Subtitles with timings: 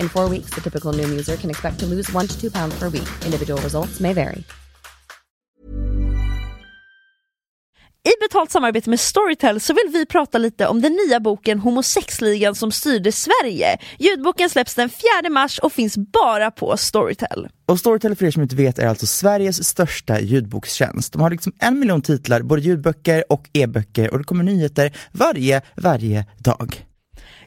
[0.00, 2.78] In four weeks, the typical Noom user can expect to lose one to two pounds
[2.78, 3.08] per week.
[3.24, 4.44] Individual results may vary.
[8.02, 12.54] I betalt samarbete med Storytel så vill vi prata lite om den nya boken Homosexligan
[12.54, 13.66] som styrde Sverige.
[13.98, 17.48] Ljudboken släpps den 4 mars och finns bara på Storytel.
[17.66, 21.12] Och Storytel för er som inte vet är alltså Sveriges största ljudbokstjänst.
[21.12, 25.62] De har liksom en miljon titlar, både ljudböcker och e-böcker och det kommer nyheter varje,
[25.76, 26.89] varje dag.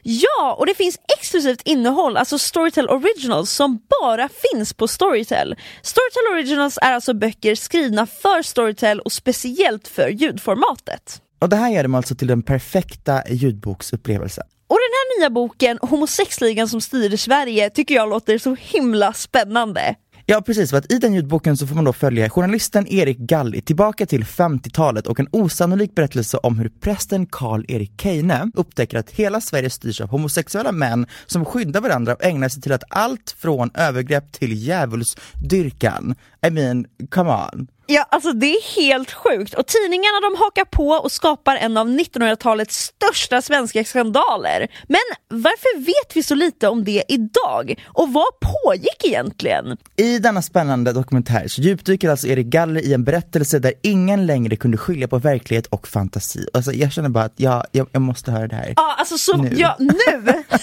[0.06, 5.56] Ja, och det finns exklusivt innehåll, alltså Storytel Originals, som bara finns på Storytel.
[5.82, 11.22] Storytel Originals är alltså böcker skrivna för Storytel och speciellt för ljudformatet.
[11.38, 14.44] Och det här gör dem alltså till den perfekta ljudboksupplevelsen.
[14.66, 19.94] Och den här nya boken, Homosexligan som styrde Sverige, tycker jag låter så himla spännande.
[20.26, 23.60] Ja precis, för att i den ljudboken så får man då följa journalisten Erik Galli
[23.60, 29.40] tillbaka till 50-talet och en osannolik berättelse om hur prästen Karl-Erik Keine upptäcker att hela
[29.40, 33.70] Sverige styrs av homosexuella män som skyddar varandra och ägnar sig till att allt från
[33.74, 36.14] övergrepp till djävulsdyrkan.
[36.46, 37.68] I mean, come on.
[37.86, 41.88] Ja, alltså det är helt sjukt och tidningarna de hakar på och skapar en av
[41.88, 44.68] 1900-talets största svenska skandaler.
[44.88, 47.84] Men varför vet vi så lite om det idag?
[47.86, 49.76] Och vad pågick egentligen?
[49.96, 54.56] I denna spännande dokumentär så djupdyker alltså Erik Galler i en berättelse där ingen längre
[54.56, 56.48] kunde skilja på verklighet och fantasi.
[56.54, 58.72] Alltså jag känner bara att jag, jag, jag måste höra det här.
[58.76, 59.50] Ja, alltså så, Nu.
[59.56, 60.44] ja, nu!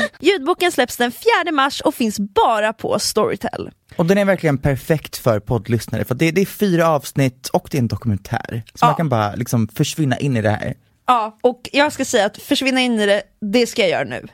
[0.20, 3.70] Ljudboken släpps den 4 mars och finns bara på Storytel.
[3.96, 7.76] Och den är verkligen perfekt för poddlyssnare för det, det är fyra avsnitt och det
[7.76, 8.62] är en dokumentär.
[8.74, 8.86] Så Ja.
[8.86, 10.74] man kan bara liksom försvinna in i det här.
[11.06, 14.26] Ja, och jag ska säga att försvinna in i det, det ska jag göra nu.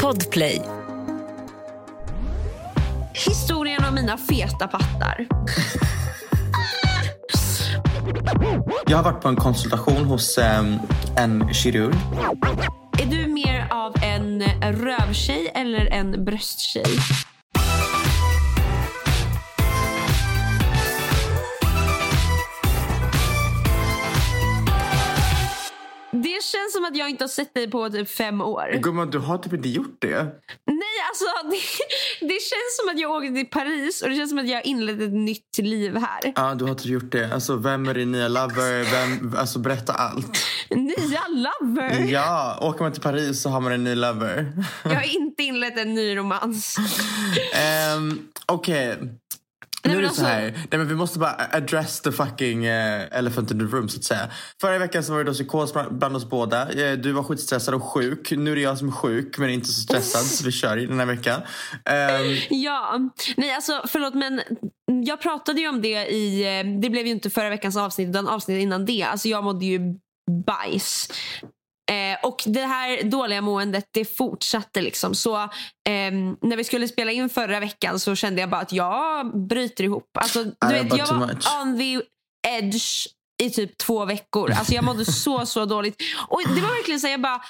[0.00, 0.62] Podplay.
[3.14, 5.26] Historien om mina feta pattar.
[8.86, 10.78] Jag har varit på en konsultation hos ehm,
[11.16, 11.94] en kirurg.
[13.00, 16.84] Är du mer av en rövtjej eller en brösttjej?
[26.12, 28.78] Det känns som att jag inte har sett dig på typ fem år.
[28.82, 30.22] Gumman, du har typ inte gjort det.
[30.66, 31.60] Nej, alltså det,
[32.26, 34.66] det känns som att jag åkte till Paris och det känns som att jag har
[34.66, 36.32] inlett ett nytt liv här.
[36.36, 37.34] Ja, du har typ gjort det.
[37.34, 38.90] Alltså, vem är din nya lover?
[38.90, 40.38] Vem, alltså, berätta allt.
[40.70, 42.04] Nya lover!
[42.12, 44.52] Ja, åker man till Paris så har man en ny lover.
[44.84, 46.76] Jag har inte inlett en ny romans.
[47.96, 48.98] Um, Okej.
[49.84, 50.46] Nej, Nu är det så här.
[50.46, 53.98] alltså- Nej, men vi måste bara address the fucking uh, elephant in the room så
[53.98, 54.30] att säga.
[54.60, 56.72] Förra veckan så var det då psykos bland oss båda.
[56.72, 58.30] Eh, Du var skitstressad och sjuk.
[58.36, 60.86] Nu är det jag som är sjuk men inte så stressad så vi kör i
[60.86, 61.40] den här veckan.
[61.84, 62.98] Ehm, Ja,
[63.36, 64.40] nej alltså förlåt men
[65.06, 68.28] jag pratade ju om det i, eh, det blev ju inte förra veckans avsnitt utan
[68.28, 69.02] avsnittet innan det.
[69.02, 69.80] Alltså jag mådde ju
[70.46, 71.08] bajs.
[71.92, 74.80] Eh, och det här dåliga måendet det fortsatte.
[74.80, 75.14] liksom.
[75.14, 75.48] Så
[75.88, 79.84] ehm, När vi skulle spela in förra veckan så kände jag bara att jag bryter
[79.84, 80.08] ihop.
[80.18, 81.46] Alltså, du vet, jag var much.
[81.62, 82.00] on the
[82.48, 83.06] edge
[83.42, 84.50] i typ två veckor.
[84.50, 86.02] Alltså, jag mådde så, så dåligt.
[86.28, 87.40] Och Det var verkligen så jag bara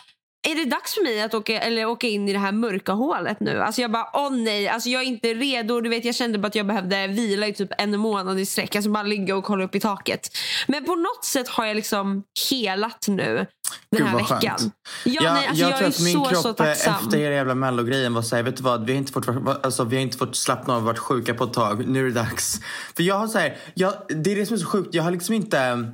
[0.48, 3.40] är det dags för mig att åka, eller åka in i det här mörka hålet
[3.40, 3.60] nu?
[3.60, 5.80] Alltså jag bara, åh nej, alltså jag är inte redo.
[5.80, 8.76] Du vet, jag kände bara att jag behövde vila i typ en månad i sträck.
[8.76, 10.28] Alltså bara ligga och kolla upp i taket.
[10.66, 13.46] Men på något sätt har jag liksom helat nu
[13.90, 14.42] den Gud, här vad skönt.
[14.42, 14.70] veckan.
[15.04, 16.94] Ja, Ja, nej, alltså jag, jag, tror är att min så, kropp så tacksam.
[16.94, 19.26] efter hela jävla mellogrejen var såhär, vet du vad, vi har inte fått,
[19.62, 21.88] alltså, vi har inte fått slappna av och varit sjuka på ett tag.
[21.88, 22.60] Nu är det dags.
[22.96, 25.34] För jag har såhär, jag, det är det som är så sjukt, jag har liksom
[25.34, 25.92] inte,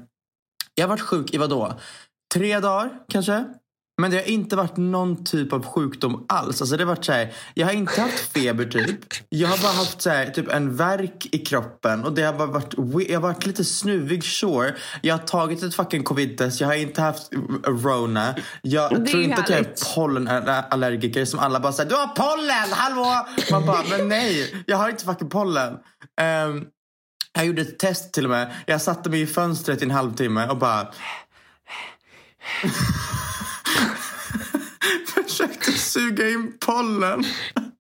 [0.74, 1.78] jag har varit sjuk i vad då?
[2.34, 3.44] Tre dagar kanske?
[4.00, 6.60] Men det har inte varit någon typ av sjukdom alls.
[6.60, 9.00] Alltså det har varit så här, jag har inte haft feber typ.
[9.28, 12.04] Jag har bara haft så här, typ en värk i kroppen.
[12.04, 12.74] Och det har bara varit,
[13.08, 14.74] jag har varit lite snuvig sure.
[15.02, 16.60] Jag har tagit ett fucking covid-test.
[16.60, 17.32] Jag har inte haft
[17.64, 18.34] rona.
[18.62, 22.72] Jag Det tror inte att jag är pollenallergiker som alla bara säger du har pollen,
[22.72, 23.26] hallå!
[23.50, 25.76] Man bara, men nej, jag har inte fucking pollen.
[26.20, 26.64] Ehm,
[27.32, 28.54] jag gjorde ett test till och med.
[28.66, 30.88] Jag satte mig i fönstret i en halvtimme och bara
[35.26, 37.24] försökte suga in pollen.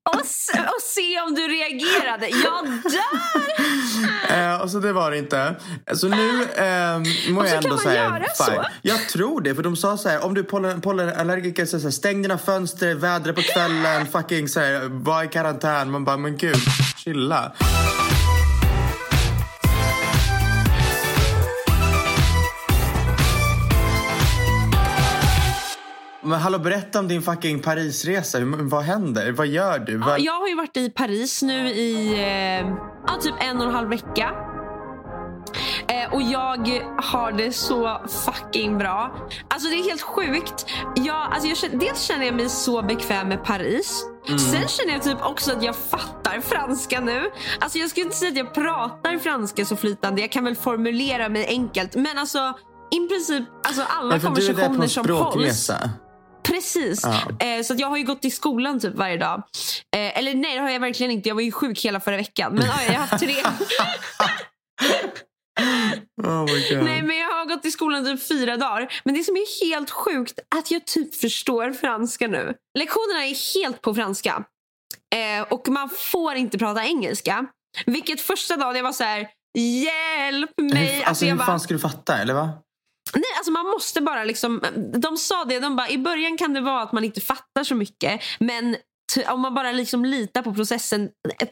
[0.08, 0.20] Och,
[0.54, 2.28] och se om du reagerade.
[2.28, 4.38] Jag dör!
[4.38, 5.54] Eh, och så det var det inte.
[5.94, 8.44] Så nu eh, Och så jag kan ändå man så här, göra så?
[8.44, 8.64] fine.
[8.82, 11.86] Jag tror det, för de sa så här, om du är pollen, pollenallergiker så, så
[11.86, 15.90] här, stäng dina fönster, vädra på kvällen, fucking så här, var i karantän.
[15.90, 16.60] Man bara, men gud,
[16.96, 17.52] chilla.
[26.28, 28.38] Men hallå, berätta om din fucking Parisresa.
[28.44, 29.32] Vad händer?
[29.32, 29.92] Vad gör du?
[29.92, 30.20] Ja, Vad...
[30.20, 32.68] jag har ju varit i Paris nu i eh,
[33.06, 34.30] ja, typ en och en halv vecka.
[35.88, 39.28] Eh, och jag har det så fucking bra.
[39.48, 40.66] Alltså det är helt sjukt.
[40.96, 44.04] Jag, alltså jag känner, dels känner jag mig så bekväm med Paris.
[44.26, 47.30] Sen känner jag typ också att jag fattar franska nu.
[47.60, 50.20] Alltså jag skulle inte säga att jag pratar franska så flytande.
[50.20, 51.94] Jag kan väl formulera mig enkelt.
[51.94, 52.54] Men alltså
[52.90, 55.30] i princip alltså alla Nej, för du är där på konversationer en som hålls.
[55.32, 55.90] språkresa.
[56.48, 57.04] Precis.
[57.04, 59.42] Eh, så att jag har ju gått i skolan typ varje dag.
[59.96, 61.28] Eh, eller nej, det har jag verkligen inte.
[61.28, 62.54] Jag var ju sjuk hela förra veckan.
[62.54, 63.34] Men ja, jag har haft tre.
[66.22, 66.44] Oh
[66.84, 68.92] nej, men jag har gått i skolan typ fyra dagar.
[69.04, 72.54] Men det som är helt sjukt är att jag typ förstår franska nu.
[72.78, 74.44] Lektionerna är helt på franska.
[75.14, 77.46] Eh, och man får inte prata engelska.
[77.86, 79.28] Vilket första dagen jag var så här.
[79.58, 80.96] Hjälp mig!
[80.96, 82.50] Hur, alltså, jag hur bara- fan ska du fatta, eller va?
[83.14, 84.62] Nej, alltså man måste bara liksom...
[84.98, 87.74] De sa det, de bara, i början kan det vara att man inte fattar så
[87.74, 88.20] mycket.
[88.38, 88.76] Men
[89.28, 91.08] om man bara liksom litar på processen,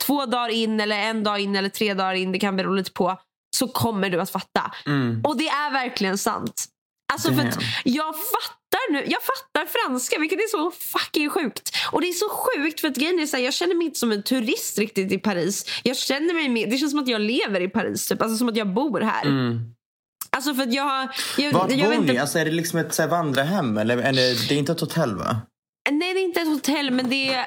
[0.06, 2.93] två dagar in eller en dag in eller tre dagar in, det kan bero lite
[2.93, 3.19] på,
[3.56, 4.73] så kommer du att fatta.
[4.87, 5.23] Mm.
[5.25, 6.64] Och det är verkligen sant.
[7.12, 7.53] Alltså för Damn.
[7.85, 11.76] jag fattar nu, jag fattar franska vilket är så fucking sjukt.
[11.93, 13.99] Och det är så sjukt för att grejen är så här, jag känner mig inte
[13.99, 15.81] som en turist riktigt i Paris.
[15.82, 18.49] Jag känner mig mer, det känns som att jag lever i Paris typ, alltså som
[18.49, 19.26] att jag bor här.
[19.26, 19.75] Mm.
[20.37, 21.09] Alltså för jag har...
[21.38, 22.11] Jag, Vart jag bor ni?
[22.11, 23.79] inte- Alltså, är det liksom ett så här, vandrarhem?
[23.79, 25.41] Eller, eller det är inte ett hotell va?
[25.91, 27.47] Nej, det är inte ett hotell, men det är...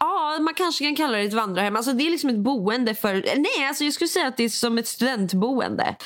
[0.00, 1.76] Ja, man kanske kan kalla det ett vandrarhem.
[1.76, 3.12] Alltså, det är liksom ett boende för...
[3.36, 5.96] Nej, alltså jag skulle säga att det är som ett studentboende.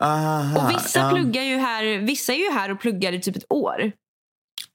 [0.00, 1.10] Aha, Och vissa ja.
[1.10, 1.98] pluggar ju här...
[1.98, 3.92] Vissa är ju här och pluggar i typ ett år.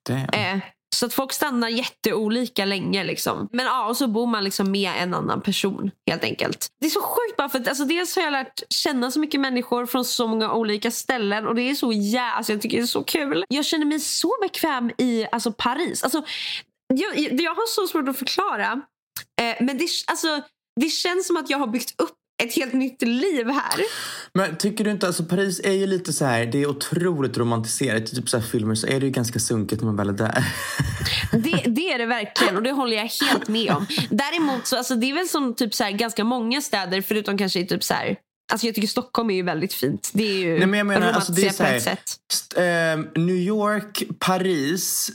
[0.08, 0.30] Damn.
[0.34, 0.60] Eh,
[0.96, 3.04] så att folk stannar jätteolika länge.
[3.04, 3.50] Liksom.
[3.52, 6.68] Men ja, och så bor man liksom med en annan person helt enkelt.
[6.80, 9.40] Det är så sjukt bara för att alltså, dels har jag lärt känna så mycket
[9.40, 12.84] människor från så många olika ställen och det är så yeah, alltså, jag tycker det
[12.84, 13.46] är så kul.
[13.48, 16.04] Jag känner mig så bekväm i alltså, Paris.
[16.04, 16.24] Alltså,
[16.94, 18.82] jag, jag har så svårt att förklara.
[19.42, 20.42] Eh, men det, alltså,
[20.82, 23.82] det känns som att jag har byggt upp ett helt nytt liv här.
[24.34, 28.04] Men tycker du inte, alltså Paris är ju lite så här, det är otroligt romantiserat.
[28.14, 30.14] I typ så här filmer så är det ju ganska sunkigt när man väl är
[30.14, 30.46] där.
[31.32, 33.88] Det, det är det verkligen och det håller jag helt med om.
[34.10, 37.60] Däremot så alltså det är väl som typ så här, ganska många städer förutom kanske
[37.60, 38.16] i typ så här,
[38.52, 40.10] alltså jag tycker Stockholm är ju väldigt fint.
[40.14, 41.98] Det är ju Nej, men jag menar, alltså, det är så här-
[42.94, 45.12] ehm, New York, Paris.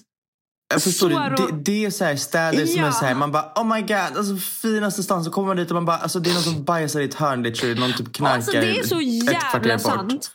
[0.75, 2.87] Förstår Så ro- det, det är så här städer som Ja.
[2.87, 5.25] är så här, man bara oh my god, alltså finaste stan.
[5.25, 7.14] Så kommer man dit och man bara, alltså det är någon som bajsar i ett
[7.14, 10.30] hörn literally, någon typ knarkar Alltså det är så jävla sant.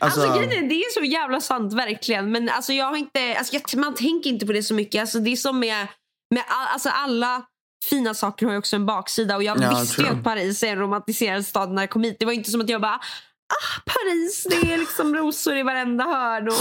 [0.00, 2.32] Alltså, Alltså- det är så jävla sant verkligen.
[2.32, 5.00] Men alltså jag har inte, alltså jag, man tänker inte på det så mycket.
[5.00, 5.86] Alltså det är som med,
[6.34, 7.42] med all, alltså alla
[7.90, 9.36] fina saker har ju också en baksida.
[9.36, 12.16] Och jag Ja, visste ju att Paris är en romantiserad stad när jag kom hit.
[12.18, 16.04] Det var inte som att jag bara, ah Paris, det är liksom rosor i varenda
[16.04, 16.48] hörn.
[16.48, 16.54] Och,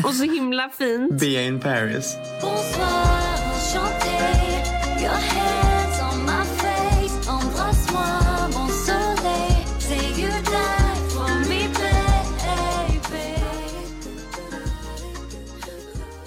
[0.00, 1.20] och så himla fint.
[1.20, 2.16] Be in Paris.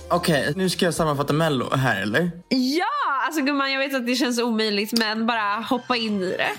[0.10, 2.31] Okej, nu ska jag sammanfatta mello här eller?
[2.50, 2.86] Ja,
[3.25, 6.51] alltså gumman jag vet att det känns omöjligt men bara hoppa in i det.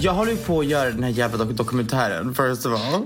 [0.00, 3.02] Jag håller ju på att göra den här jävla dok- dokumentären first of all.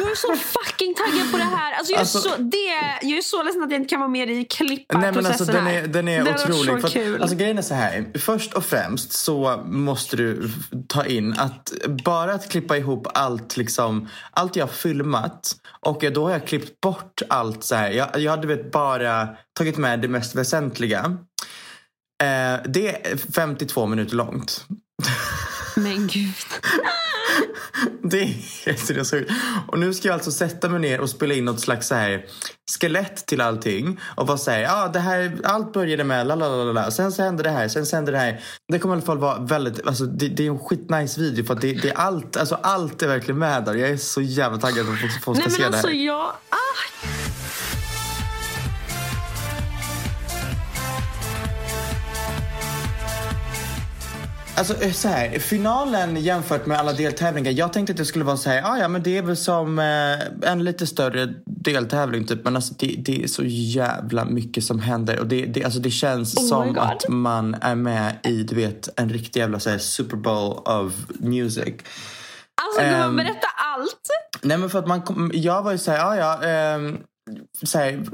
[0.00, 1.72] Jag är så fucking taggad på det här.
[1.72, 4.08] Alltså, jag, är Alltså- så, det, jag är så ledsen att jag inte kan vara
[4.10, 6.80] med i klipparprocessen Nej men alltså den är, den är varit otrolig.
[6.80, 7.22] För att, kul.
[7.22, 8.06] alltså grejen är så här.
[8.18, 10.50] Först och främst så måste du
[10.88, 11.72] ta in att
[12.04, 16.80] bara att klippa ihop allt liksom, allt jag har filmat och då har jag klippt
[16.80, 17.90] bort allt så här.
[17.90, 21.16] Jag, jag hade vet bara tagit med det mest väsentliga.
[22.22, 24.64] Eh, det är 52 minuter långt.
[25.82, 26.34] Men gud.
[28.02, 28.22] Det
[28.64, 29.30] är seriöst sjukt.
[29.68, 32.24] Och nu ska jag alltså sätta mig ner och spela in något slags så här
[32.80, 34.00] skelett till allting.
[34.16, 36.90] Och bara säga, ja ah, det här, allt började med la la la la.
[36.90, 38.40] Sen så hände det här, sen så hände det här.
[38.72, 41.54] Det kommer i alla fall vara väldigt, alltså det, det är en skitnice video för
[41.54, 43.74] att det, det är allt, alltså allt är verkligen med där.
[43.74, 45.84] Jag är så jävla taggad på att folk ska Nej se men det här.
[45.84, 46.32] alltså jag...
[46.48, 47.19] Ah.
[54.60, 57.50] Alltså eh, så här, finalen jämfört med alla deltävlingar.
[57.50, 59.78] Jag tänkte att det skulle vara så här, ah, ja men det är väl som
[59.78, 62.44] eh, en lite större deltävling typ.
[62.44, 65.20] Men alltså det, det är så jävla mycket som händer.
[65.20, 68.88] Och det, det, alltså, det känns Oh som att man är med i, du vet,
[69.00, 71.74] en riktig jävla så här, Super Bowl of music.
[72.62, 74.08] Alltså gumman Ehm, berätta allt.
[74.42, 76.48] Nej men för att man kom, jag var ju såhär, ja ja.
[76.48, 76.98] ehm,
[77.62, 78.04] så här,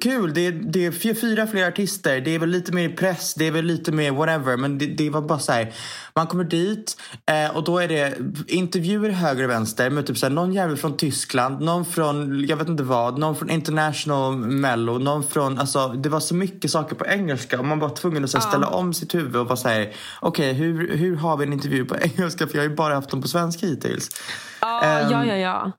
[0.00, 3.46] kul, det, det är fy- fyra fler artister, det är väl lite mer press, det
[3.46, 4.56] är väl lite mer whatever.
[4.56, 5.72] Men det, det var bara så här,
[6.14, 6.96] man kommer dit
[7.30, 8.14] eh, och då är det
[8.46, 12.56] intervjuer höger och vänster med typ så här, någon jävel från Tyskland, någon från, jag
[12.56, 16.96] vet inte vad, någon från International Mello, någon från, alltså det var så mycket saker
[16.96, 19.56] på engelska och man var tvungen att så här, ställa om sitt huvud och vara
[19.56, 22.46] såhär, okej hur, hur har vi en intervju på engelska?
[22.46, 24.08] För jag har ju bara haft dem på svenska hittills.
[24.60, 25.72] Ja, Ehm, ja, ja, ja.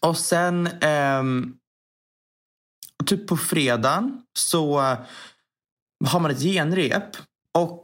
[0.00, 1.52] Och sen ehm,
[3.08, 4.98] typ på fredagen så eh,
[6.06, 7.16] har man ett genrep.
[7.58, 7.80] Och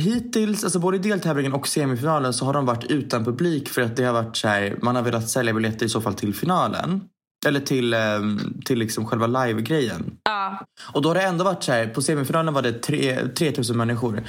[0.00, 3.96] hittills, alltså både i deltävlingen och semifinalen så har de varit utan publik för att
[3.96, 7.00] det har varit så här, man har velat sälja biljetter i så fall till finalen.
[7.46, 10.16] Eller till, ehm, till liksom själva live-grejen.
[10.24, 10.66] ja.
[10.92, 14.22] Och då har det ändå varit så här, på semifinalen var det tre- 3000 människor.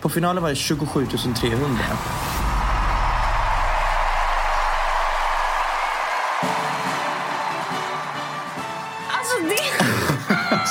[0.00, 1.06] På finalen var det 27
[1.40, 1.68] 300.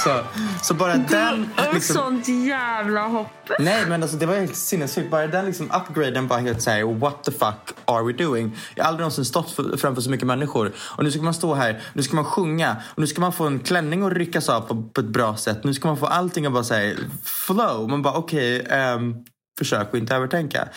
[0.05, 0.23] Så,
[0.63, 1.49] så bara den...
[1.55, 3.27] är liksom- sånt jävla hopp.
[3.59, 5.11] Nej men alltså det var helt sinnessjukt.
[5.11, 8.57] Bara den liksom upgraden var helt såhär what the fuck are we doing?
[8.75, 10.71] Jag har aldrig någonsin stått för, framför så mycket människor.
[10.77, 13.47] Och nu ska man stå här, nu ska man sjunga och nu ska man få
[13.47, 15.63] en klänning att ryckas av på, på ett bra sätt.
[15.63, 17.89] Nu ska man få allting att bara säga flow.
[17.89, 19.15] Man bara okej, ehm,
[19.57, 20.67] försök att inte övertänka.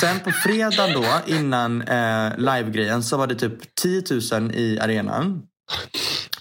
[0.00, 4.02] Sen på fredagen då innan eh, livegrejen så var det typ 10
[4.32, 5.42] 000 i arenan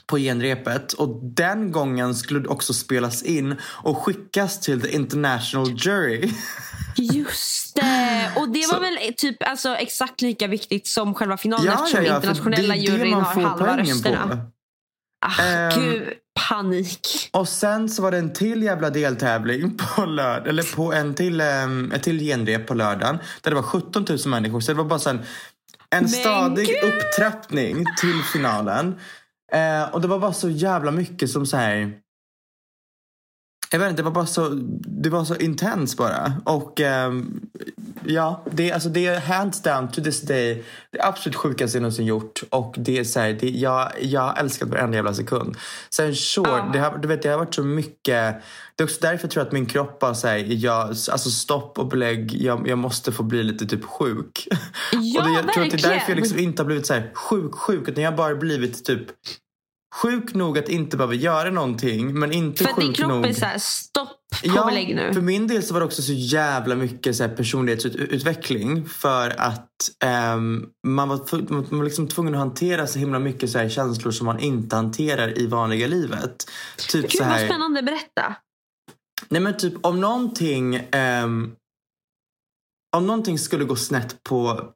[0.10, 5.72] på genrepet och den gången skulle det också spelas in och skickas till the international
[5.78, 6.32] jury.
[6.96, 8.32] Just det.
[8.36, 12.44] Och det var Så- väl typ alltså, exakt lika viktigt som själva finalen eftersom internationella
[12.44, 14.28] för det är det juryn man har halva rösterna.
[14.28, 14.38] på.
[15.26, 16.04] Ah, Ehm, gud,
[16.50, 17.30] panik.
[17.32, 21.42] Och sen så var det en till jävla deltävling på lördag, eller på en till,
[21.42, 23.18] um, ett till genrep på lördagen.
[23.42, 24.60] Där det var 17 000 människor.
[24.60, 25.20] Så det var bara så en,
[25.90, 26.78] en stadig gud!
[26.84, 29.00] upptrappning till finalen.
[29.52, 31.94] Eh, och det var bara så jävla mycket som så här.
[33.72, 34.50] Jag vet inte, det var bara så,
[35.02, 36.34] det var så intens bara.
[36.46, 37.40] Och ehm,
[38.06, 41.82] ja, det, är- alltså det är hands down to this day det absolut sjukaste jag
[41.82, 42.44] någonsin gjort.
[42.50, 45.58] Och det är så här, det, jag, jag har älskat varenda jävla sekund.
[45.94, 46.70] Sen sure, Ja.
[46.74, 48.36] det, har, du vet, det har varit så mycket.
[48.76, 51.88] Det är också därför jag tror att min kropp bara säger, jag, alltså stopp och
[51.88, 54.48] belägg, jag, jag måste få bli lite typ sjuk.
[54.94, 56.18] Ja, och det, jag tror att det är därför jag verkligen.
[56.20, 57.90] liksom inte har blivit så här sjuk, sjuk.
[57.90, 59.04] Utan jag har bara blivit typ
[59.96, 62.20] sjuk nog att inte behöva göra någonting.
[62.20, 63.26] Men inte För att din sjuk kropp nog.
[63.26, 64.20] är såhär, stopp
[64.56, 65.14] på belägg nu.
[65.14, 68.86] För min del så var det också så jävla mycket så här personlighetsutveckling.
[68.86, 69.70] För att
[70.04, 74.12] ehm, man var, man var liksom tvungen att hantera så himla mycket så här känslor
[74.12, 76.52] som man inte hanterar i vanliga livet.
[76.90, 78.36] Typ Gud så vad här, spännande, berätta.
[79.30, 81.56] Nej men typ om någonting ehm,
[82.98, 84.72] Om någonting skulle gå snett på,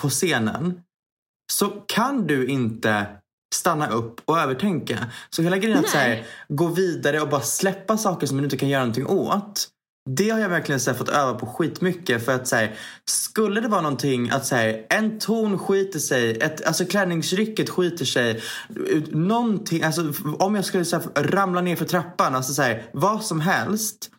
[0.00, 0.82] på scenen
[1.52, 3.06] Så kan du inte
[3.54, 4.98] stanna upp och övertänka.
[5.30, 8.56] Så hela grejen att så här, gå vidare och bara släppa saker som du inte
[8.56, 9.68] kan göra någonting åt.
[10.10, 12.24] Det har jag verkligen så här, fått öva på skitmycket.
[12.24, 16.38] För att så här, skulle det vara någonting att så här, en ton skiter sig,
[16.38, 18.42] ett, alltså klänningsrycket skiter sig.
[19.10, 23.24] Någonting, alltså, om jag skulle så här, ramla ner för trappan, alltså så här, vad
[23.24, 24.10] som helst.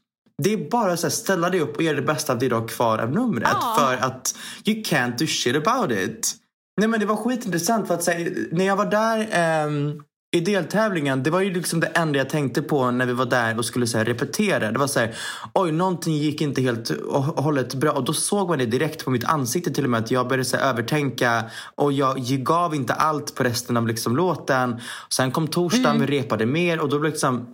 [0.44, 2.68] Det är bara att ställa dig upp och göra det bästa av det du har
[2.68, 3.50] kvar av numret.
[3.52, 3.75] Ja.
[3.80, 4.36] För att
[4.66, 6.36] you can't do shit about it.
[6.77, 10.01] Nej men det var skitintressant för att säga, när jag var där ehm,
[10.36, 13.58] i deltävlingen, det var ju liksom det enda jag tänkte på när vi var där
[13.58, 14.72] och skulle så här, repetera.
[14.72, 15.15] Det var så här,
[15.53, 17.92] oj någonting gick inte helt och hållet bra.
[17.92, 20.46] Och då såg man det direkt på mitt ansikte till och med att jag började
[20.46, 21.44] så här, övertänka
[21.75, 24.82] och jag gav inte allt på resten av liksom, låten.
[25.10, 27.48] Sen kom torsdagen, vi repade mer och då liksom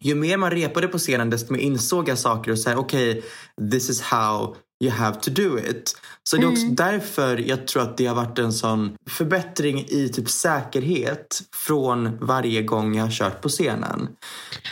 [0.00, 3.22] ju mer man repade på scenen desto mer insåg jag saker och sa okej,
[3.70, 5.96] this is how you have to do it.
[6.24, 10.08] Så det är också därför jag tror att det har varit en sån förbättring i
[10.08, 14.08] typ säkerhet från varje gång jag har kört på scenen.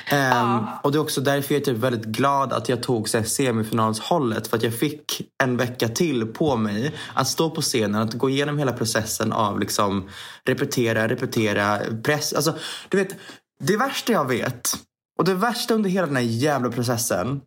[0.07, 3.23] Ehm, och det är också därför jag är typ väldigt glad att jag tog så
[3.23, 8.15] semifinalshållet för att jag fick en vecka till på mig att stå på scenen, att
[8.15, 10.09] gå igenom hela processen av liksom
[10.45, 12.33] repetera, repetera, press.
[12.33, 12.55] Alltså,
[12.89, 13.17] du vet,
[13.63, 14.73] det värsta jag vet
[15.19, 17.41] och det värsta under hela den här jävla processen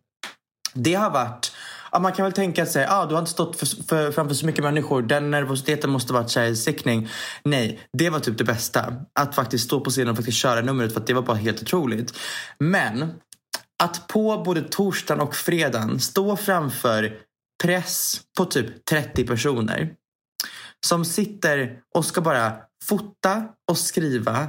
[0.74, 1.52] det har varit
[2.00, 4.64] man kan väl tänka sig, ah, du har inte stått för, för, framför så mycket
[4.64, 5.02] människor.
[5.02, 7.08] Den nervositeten måste varit tjejsickning.
[7.44, 8.94] Nej, det var typ det bästa.
[9.20, 11.62] Att faktiskt stå på scenen och faktiskt köra numret för att det var bara helt
[11.62, 12.18] otroligt.
[12.58, 13.12] Men
[13.82, 17.16] att på både torsdagen och fredagen stå framför
[17.62, 19.94] press på typ 30 personer
[20.86, 22.52] som sitter och ska bara
[22.84, 24.48] fota och skriva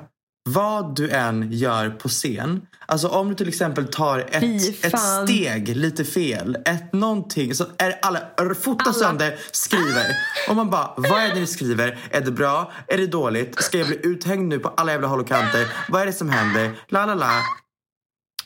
[0.50, 2.62] vad du än gör på scen.
[2.86, 8.00] Alltså om du till exempel tar ett, ett steg lite fel, ett någonting, så är
[8.02, 8.20] alla
[8.62, 8.94] fotar Alla.
[8.94, 10.06] sönder, skriver.
[10.50, 12.00] Och man bara, vad är det ni skriver?
[12.12, 12.72] Är det bra?
[12.88, 13.64] Är det dåligt?
[13.64, 15.68] Ska jag bli uthängd nu på alla jävla håll och kanter?
[15.90, 16.72] Vad är det som händer?
[16.88, 17.32] La la la.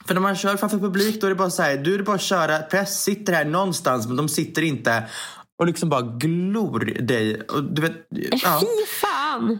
[0.08, 2.04] För när man kör framför publik då är det bara så här, du är det
[2.04, 5.04] bara att köra, press sitter här någonstans men de sitter inte
[5.60, 7.42] och liksom bara glor dig.
[7.42, 8.62] Och du vet, ja.
[8.62, 9.19] Fy fan!
[9.40, 9.60] Men,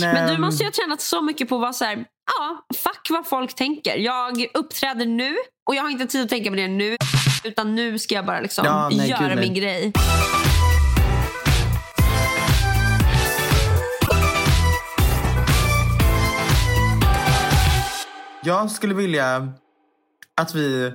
[0.00, 2.04] Men du ehm, måste ju ha tränat så mycket på att vara så här,
[2.38, 3.96] ja, fuck vad folk tänker.
[3.96, 5.36] Jag uppträder nu
[5.68, 6.96] och jag har inte tid att tänka på det nu.
[7.44, 9.46] Utan nu ska jag bara liksom Ja, nej, göra gud, nej.
[9.46, 9.92] min grej.
[18.42, 19.48] Jag skulle vilja
[20.40, 20.92] att vi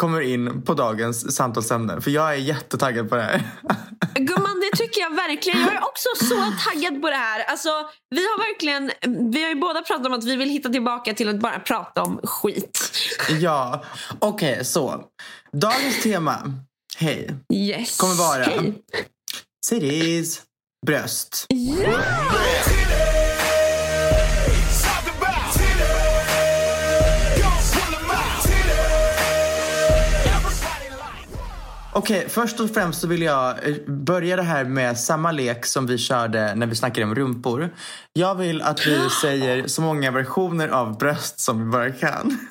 [0.00, 2.00] kommer in på dagens samtalsämne.
[2.00, 3.42] För jag är jättetaggad på det här.
[4.14, 5.60] Gumman, det tycker jag verkligen.
[5.60, 6.34] Jag är också så
[6.70, 7.44] taggad på det här.
[7.44, 7.68] Alltså,
[8.10, 8.90] vi har verkligen,
[9.32, 12.02] vi har ju båda pratat om att vi vill hitta tillbaka till att bara prata
[12.02, 12.92] om skit.
[13.40, 13.84] ja,
[14.18, 15.04] okej så.
[15.52, 16.52] Dagens tema,
[16.96, 17.96] hej, Yes.
[17.96, 18.82] kommer vara Hej.
[19.66, 20.42] cities,
[20.86, 21.46] bröst.
[31.92, 35.86] Okej, först och främst så vill jag eh, börja det här med samma lek som
[35.86, 37.74] vi körde när vi snackade om rumpor.
[38.12, 42.38] Jag vill att vi säger så många versioner av bröst som vi bara kan.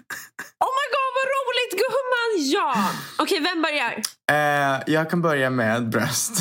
[0.62, 2.52] Oh my god vad roligt gumman!
[2.54, 2.90] Ja!
[3.18, 4.02] Okej, vem börjar?
[4.32, 6.32] Eh, jag kan börja med bröst.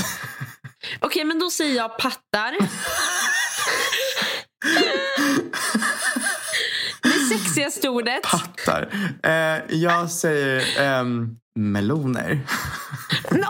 [1.00, 2.56] Okej, men då säger jag pattar.
[7.68, 8.22] Det sexigaste ordet.
[8.22, 8.88] Pattar.
[9.22, 12.40] Eh, jag säger ehm, meloner.
[13.24, 13.42] Åh nej,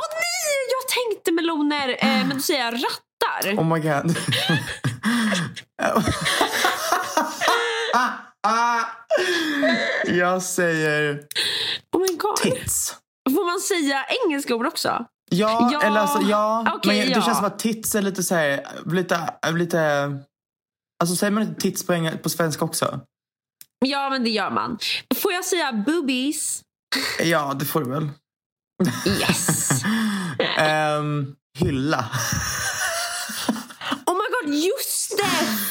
[0.71, 1.89] jag tänkte meloner.
[1.89, 3.61] Eh, men då säger jag rattar.
[3.61, 4.17] Oh my god.
[7.95, 8.09] ah,
[8.47, 8.85] ah.
[10.07, 11.23] Jag säger
[11.93, 12.37] Oh my god.
[12.37, 12.97] tits.
[13.31, 15.05] Får man säga engelska ord också?
[15.31, 16.73] Ja, Ja, eller alltså ja.
[16.75, 17.23] okej, men det ja.
[17.23, 19.21] känns som att tits är lite så här, lite,
[19.53, 20.13] lite...
[21.03, 23.01] Alltså säger man inte tits på, på svenska också?
[23.87, 24.79] Ja, men det gör man.
[25.23, 26.63] Får jag säga boobies?
[27.23, 28.09] Ja, det får du väl.
[29.07, 29.69] Yes.
[30.59, 32.05] Ehm, hylla.
[34.07, 35.25] Oh my god, just det!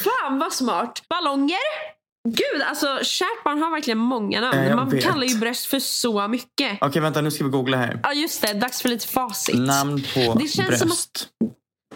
[0.10, 1.04] Fan vad smart.
[1.10, 1.58] Ballonger?
[2.30, 4.76] Gud, alltså kärt barn har verkligen många namn.
[4.76, 5.04] Man vet.
[5.04, 6.78] kallar ju bröst för så mycket.
[6.82, 8.00] Okej, vänta nu ska vi googla här.
[8.04, 8.54] Ja, just det.
[8.54, 9.56] Dags för lite facit.
[9.60, 10.82] Namn på Det känns bröst.
[10.82, 11.28] som att-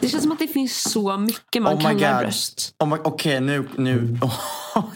[0.01, 2.23] Det känns som att det finns så mycket man Oh kallar God.
[2.23, 2.75] bröst.
[2.83, 3.69] Oh Okej, nu...
[3.77, 4.17] nu.
[4.21, 4.39] Oh,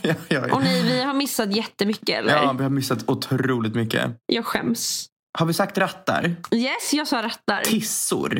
[0.01, 0.13] ja,
[0.59, 2.33] nej, vi har missat jättemycket eller?
[2.33, 4.11] ja, vi har missat otroligt mycket.
[4.25, 5.07] Jag skäms.
[5.37, 6.35] Har vi sagt rattar?
[6.51, 7.61] Yes, jag sa rattar.
[7.61, 8.37] Tissor?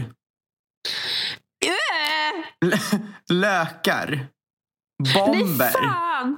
[1.66, 2.70] Äh,
[3.30, 4.28] lökar?
[5.04, 5.70] nej, Bomber?
[5.72, 6.38] fan!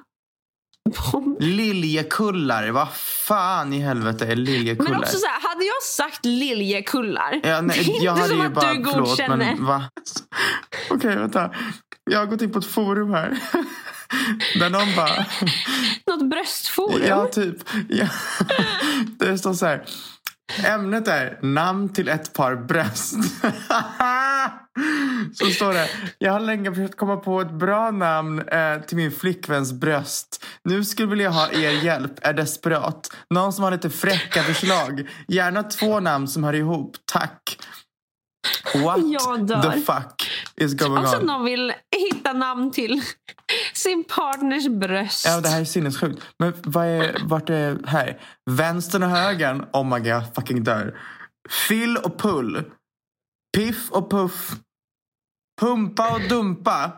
[1.39, 2.69] Liljekullar?
[2.69, 4.91] Vad fan i helvete är liljekullar?
[4.91, 7.39] Men också så här, hade jag sagt liljekullar?
[7.43, 9.37] Ja, nej, det är jag inte som att bara, du förlåt godkänner.
[9.37, 9.83] men va?
[10.89, 11.51] Okej vänta.
[12.11, 13.37] Jag har gått in på ett forum här.
[14.59, 15.25] Där någon bara,
[16.07, 17.01] Något bröstforum?
[17.07, 17.55] ja typ.
[17.89, 18.07] Ja.
[19.19, 19.85] Det står så här.
[20.65, 23.15] Ämnet är namn till ett par bröst.
[25.33, 25.89] Så står det.
[26.17, 30.45] Jag har länge försökt komma på ett bra namn eh, till min flickväns bröst.
[30.63, 32.11] Nu skulle vilja ha er hjälp.
[32.21, 33.13] Är desperat.
[33.29, 35.09] Någon som har lite fräcka förslag.
[35.27, 36.95] Gärna två namn som hör ihop.
[37.05, 37.57] Tack.
[38.75, 41.27] What Jag the fuck is going Också att on?
[41.27, 41.73] någon vill
[42.11, 43.01] hitta namn till
[43.73, 45.25] sin partners bröst.
[45.25, 46.23] Ja, det här är sinnessjukt.
[46.39, 48.19] Men vad är, vart är här?
[48.49, 49.65] Vänstern och högern?
[49.73, 50.99] Oh my god, jag fucking dör.
[51.67, 52.63] Fill och pull.
[53.57, 54.51] Piff och puff.
[55.59, 56.91] Pumpa och dumpa.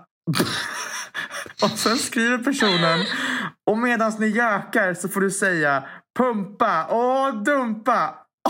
[1.64, 3.06] och sen skriver personen.
[3.70, 5.84] Och medan ni gökar så får du säga
[6.20, 8.16] pumpa och dumpa.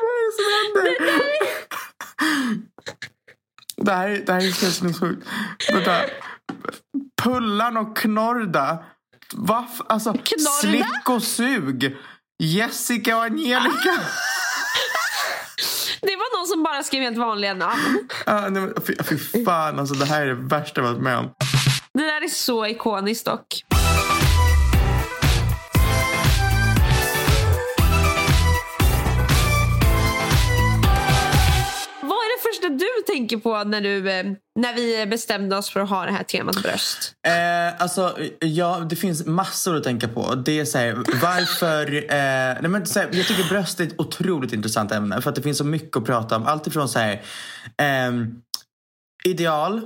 [0.00, 1.20] Vad är det som händer?
[3.76, 5.28] Det här, är- det här är så sinnessjukt.
[5.72, 6.00] Vänta.
[7.22, 8.84] Pullan och Knorda.
[9.34, 9.68] Va?
[9.74, 10.50] f- Alltså, Knorda?
[10.60, 11.96] slick och sug.
[12.38, 13.98] Jessica och Angelica.
[16.02, 18.08] Det var någon som bara skrev helt vanliga namn.
[18.26, 21.18] Ah, nej, men fy, fy fan, alltså, det här är det värsta jag varit med
[21.18, 21.30] om.
[21.94, 23.64] Det där är så ikoniskt dock.
[32.60, 34.24] Första du tänker på när, du, eh,
[34.58, 37.14] när vi bestämde oss för att ha det här temat bröst?
[37.26, 40.34] Eh, alltså, ja, det finns massor att tänka på.
[40.34, 40.92] Det är så här,
[41.22, 41.94] varför...
[41.94, 45.22] Eh, nej, men, så här, jag tycker bröst är ett otroligt intressant ämne.
[45.22, 46.46] För att det finns så mycket att prata om.
[46.46, 47.22] Allt ifrån så här,
[47.76, 48.42] ehm,
[49.24, 49.80] ideal.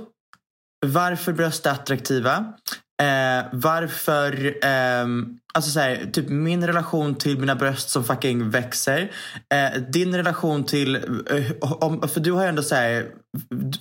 [0.85, 2.53] Varför bröst är attraktiva.
[3.01, 9.11] Eh, varför, ehm, alltså så här, typ min relation till mina bröst som fucking växer.
[9.53, 13.05] Eh, din relation till, eh, om, för du har ju ändå så här,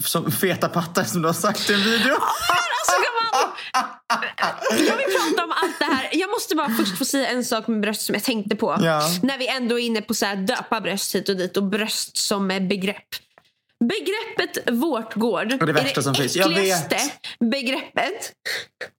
[0.01, 2.15] som feta pattar som du har sagt i en video.
[2.15, 3.05] Alltså!
[4.71, 6.09] Jag vill prata om allt det här.
[6.13, 8.79] Jag måste bara först få säga en sak med bröst som jag tänkte på.
[8.81, 9.03] Ja.
[9.23, 12.17] När vi ändå är inne på så här döpa bröst hit och dit och bröst
[12.17, 13.09] som begrepp.
[13.89, 16.37] Begreppet vårtgård det är det finns.
[16.37, 17.51] Jag äckligaste vet.
[17.51, 18.33] begreppet.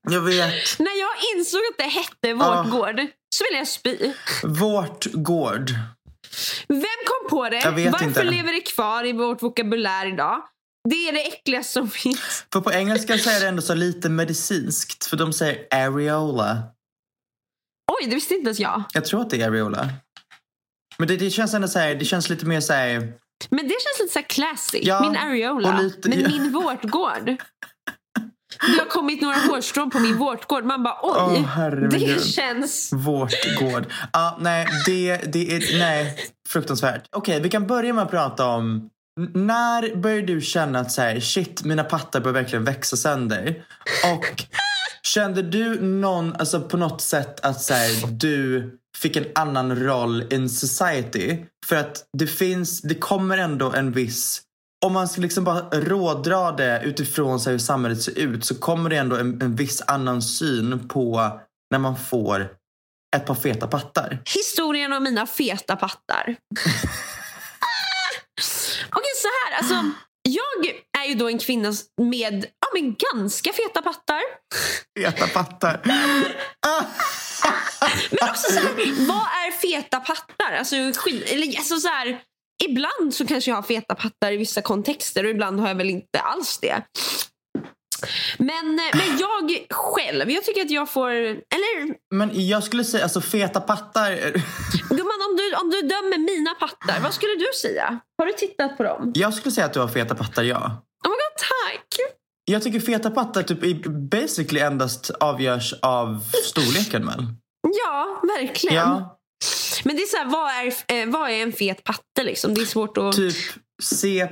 [0.10, 0.80] Jag vet.
[0.80, 3.00] När jag insåg att det hette vårtgård
[3.36, 4.14] så ville jag spy.
[4.44, 5.70] Vårt gård.
[6.68, 7.60] Vem kom på det?
[7.60, 8.24] Jag vet Varför inte.
[8.24, 10.42] lever det kvar i vårt vokabulär idag?
[10.90, 12.46] Det är det äckligaste som finns.
[12.54, 15.06] För på engelska är det ändå så lite medicinskt.
[15.06, 16.64] För de säger areola.
[17.92, 18.84] Oj, det visste inte ens jag.
[18.94, 19.90] Jag tror att det är areola.
[20.98, 23.14] Men det, det känns ändå så här, det känns lite mer så här,
[23.50, 24.80] Men det känns lite så här classy.
[24.84, 25.82] Ja, min areola.
[25.82, 26.28] lite- men ja.
[26.30, 27.26] min vårtgård.
[28.62, 30.66] Det har kommit några hårstrån på min vårtgård.
[30.66, 32.26] Man bara oj, min det Gud.
[32.26, 32.94] känns...
[32.94, 33.86] vårt gård.
[34.14, 36.18] Ja, nej, det, det är, nej,
[36.50, 37.04] fruktansvärt.
[37.12, 38.90] Okej, vi kan börja med att prata om
[39.34, 43.64] när började du känna att så här, shit, mina pattar börjar verkligen växa sönder?
[44.14, 44.44] Och
[45.04, 50.34] kände du någon, alltså på något sätt att så här, du fick en annan roll
[50.34, 51.38] in society?
[51.66, 54.42] För att det finns, det kommer ändå en viss
[54.86, 58.90] om man ska liksom bara rådra det utifrån så hur samhället ser ut så kommer
[58.90, 61.40] det ändå en, en viss annan syn på
[61.72, 62.50] när man får
[63.16, 64.22] ett par feta pattar.
[64.26, 66.24] Historien om mina feta pattar.
[68.90, 69.58] Okej, så här.
[69.58, 70.66] Alltså, jag
[70.98, 74.22] är ju då en kvinna med ja, men ganska feta pattar.
[75.00, 75.82] Feta pattar.
[78.12, 80.54] Men också så här, vad är feta pattar?
[80.60, 82.20] Alltså, skit, eller, alltså så här,
[82.64, 85.90] ibland så kanske jag har feta pattar i vissa kontexter och ibland har jag väl
[85.90, 86.82] inte alls det.
[88.38, 91.12] Men, eh, men jag själv, jag tycker att jag får...
[91.12, 94.12] Eller Men jag skulle säga, alltså feta pattar.
[94.90, 98.00] gumman, om du, om du dömer mina pattar, vad skulle du säga?
[98.18, 99.12] Har du tittat på dem?
[99.16, 100.58] Jag skulle säga att du har feta pattar, ja.
[101.06, 101.88] Oh my god, tack!
[102.46, 107.26] Jag tycker feta pattar typ i- basically endast avgörs av storleken väl?
[107.86, 108.76] Ja, verkligen.
[108.76, 109.20] Ja,
[109.84, 112.54] Men det är så här, vad är, eh, vad är en fet patte liksom?
[112.54, 113.16] Det är svårt att...
[113.16, 113.36] typ
[113.84, 114.28] C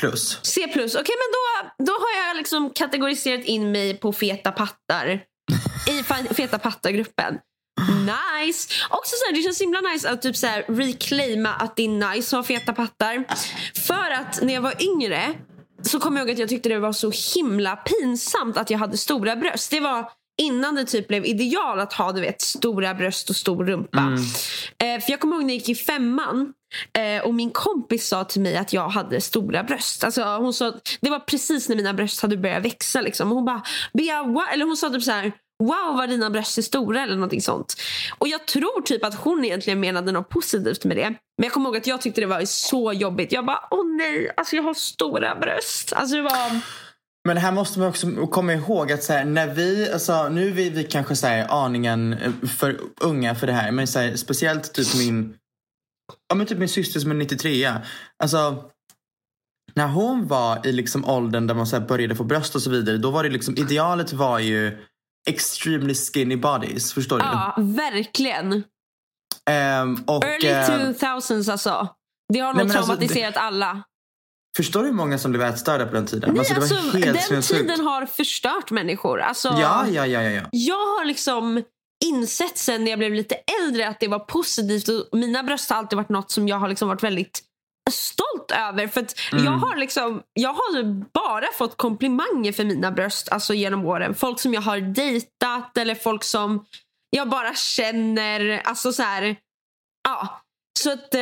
[0.00, 0.38] plus.
[0.42, 0.94] C plus.
[0.94, 5.22] Okej, men då, då har jag liksom kategoriserat in mig på feta pattar.
[5.88, 6.02] I
[6.34, 7.38] feta pattar-gruppen.
[7.90, 8.68] Nice!
[8.90, 11.88] Också så här, det känns himla nice att typ så här, reclaima att det är
[12.14, 13.24] nice att ha feta pattar.
[13.86, 15.34] För att när jag var yngre
[15.82, 18.96] så kommer jag ihåg att jag tyckte det var så himla pinsamt att jag hade
[18.96, 19.70] stora bröst.
[19.70, 20.10] Det var
[20.42, 23.98] innan det typ blev ideal att ha du vet, stora bröst och stor rumpa.
[24.78, 26.52] Eh, för Jag kommer ihåg när jag gick i femman
[26.98, 30.04] eh, och min kompis sa till mig att jag hade stora bröst.
[30.04, 33.00] Alltså, hon sa, det var precis när mina bröst hade börjat växa.
[33.00, 33.30] Liksom.
[33.30, 37.02] Hon bara, Bea, eller hon sa typ så här Wow vad dina bröst är stora
[37.02, 37.74] eller någonting sånt.
[38.18, 41.08] Och jag tror typ att hon egentligen menade något positivt med det.
[41.08, 43.32] Men jag kommer ihåg att jag tyckte det var så jobbigt.
[43.32, 45.92] Jag bara, åh nej, alltså jag har stora bröst.
[45.92, 46.60] Alltså det var...
[47.28, 50.52] Men här måste man också komma ihåg att så här, när vi, alltså, nu är
[50.52, 53.72] vi, vi kanske så här, aningen eh, för unga för det här.
[53.72, 55.34] Men så här, speciellt typ min,
[56.28, 57.72] ja, men typ min syster som är 93.
[58.22, 58.70] Alltså,
[59.74, 62.70] när hon var i liksom åldern där man så här började få bröst och så
[62.70, 62.98] vidare.
[62.98, 64.78] Då var det liksom, idealet var ju
[65.28, 66.92] extremely skinny bodies.
[66.92, 67.24] Förstår du?
[67.24, 68.64] Ja, verkligen.
[69.50, 71.88] Ehm, och, Early ehm, 2000s alltså.
[72.32, 73.82] Det har nog alltså, traumatiserat alla.
[74.56, 76.30] förstår du hur många som blev ätstörda på den tiden?
[76.30, 77.60] Nej, alltså, alltså, den sinnessjukt.
[77.60, 79.20] tiden har förstört människor.
[79.20, 80.42] Alltså, Ja, ja, ja, ja, ja.
[80.52, 81.62] Jag har liksom
[82.04, 84.88] insett sen när jag blev lite äldre att det var positivt.
[84.88, 87.42] Och mina bröst har alltid varit något som jag har liksom varit väldigt
[87.90, 88.88] stolt över.
[88.88, 89.44] För Mm.
[89.44, 94.14] jag har liksom jag har bara fått komplimanger för mina bröst alltså genom åren.
[94.14, 96.64] Folk som jag har dejtat eller folk som
[97.10, 98.62] jag bara känner.
[98.64, 99.36] Alltså så här,
[100.08, 100.38] ja.
[100.80, 101.20] Så att, eh,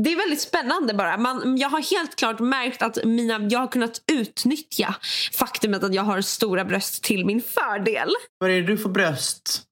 [0.00, 1.16] det är väldigt spännande bara.
[1.16, 4.94] Man, jag har helt klart märkt att mina, jag har kunnat utnyttja
[5.32, 8.08] faktumet att jag har stora bröst till min fördel.
[8.38, 9.62] Var är det du får bröst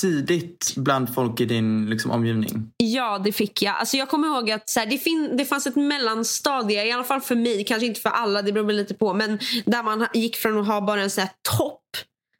[0.00, 2.72] tidigt bland folk i din liksom, omgivning?
[2.76, 3.76] Ja, det fick jag.
[3.76, 7.04] Alltså jag kommer ihåg att så här, det, fin- det fanns ett mellanstadie, i alla
[7.04, 10.06] fall för mig, kanske inte för alla, det beror väl lite på, men där man
[10.14, 11.82] gick från att ha bara en sån här topp,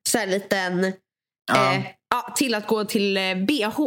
[0.08, 0.92] så här liten,
[1.52, 1.74] Ja.
[1.74, 3.78] eh, ja, till att gå till eh, bh.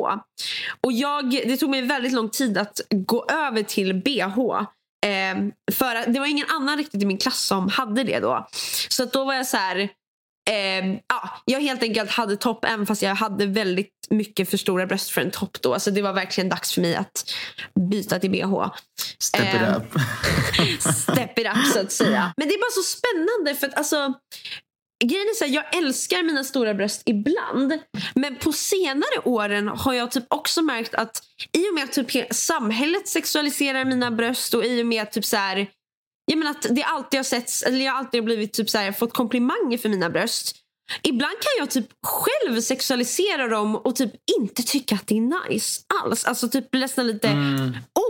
[0.81, 4.21] Och jag, det tog mig väldigt lång tid att gå över till bh.
[5.05, 5.37] Eh,
[5.71, 8.47] för att det var ingen annan riktigt i min klass som hade det då.
[8.89, 9.89] Så då var jag så här...
[10.49, 14.85] Eh, ja, jag helt enkelt hade topp även fast jag hade väldigt mycket för stora
[14.85, 15.79] bröst för en topp då.
[15.79, 17.33] Så det var verkligen dags för mig att
[17.91, 18.67] byta till bh.
[19.19, 19.93] Step it Ehm, up.
[20.95, 22.33] Step it up så att säga.
[22.37, 24.13] Men det är bara så spännande för att alltså
[25.03, 27.79] Grejen är så här, jag älskar mina stora bröst ibland.
[28.13, 32.33] Men på senare åren har jag typ också märkt att i och med att typ
[32.33, 35.67] samhället sexualiserar mina bröst och i och med att typ så här,
[36.25, 38.91] jag menar att det alltid har setts, eller jag har alltid blivit typ så här,
[38.91, 40.64] fått komplimanger för mina bröst.
[41.03, 45.81] Ibland kan jag typ själv sexualisera dem och typ inte tycka att det är nice
[46.03, 46.25] alls.
[46.25, 47.27] Alltså typ nästan lite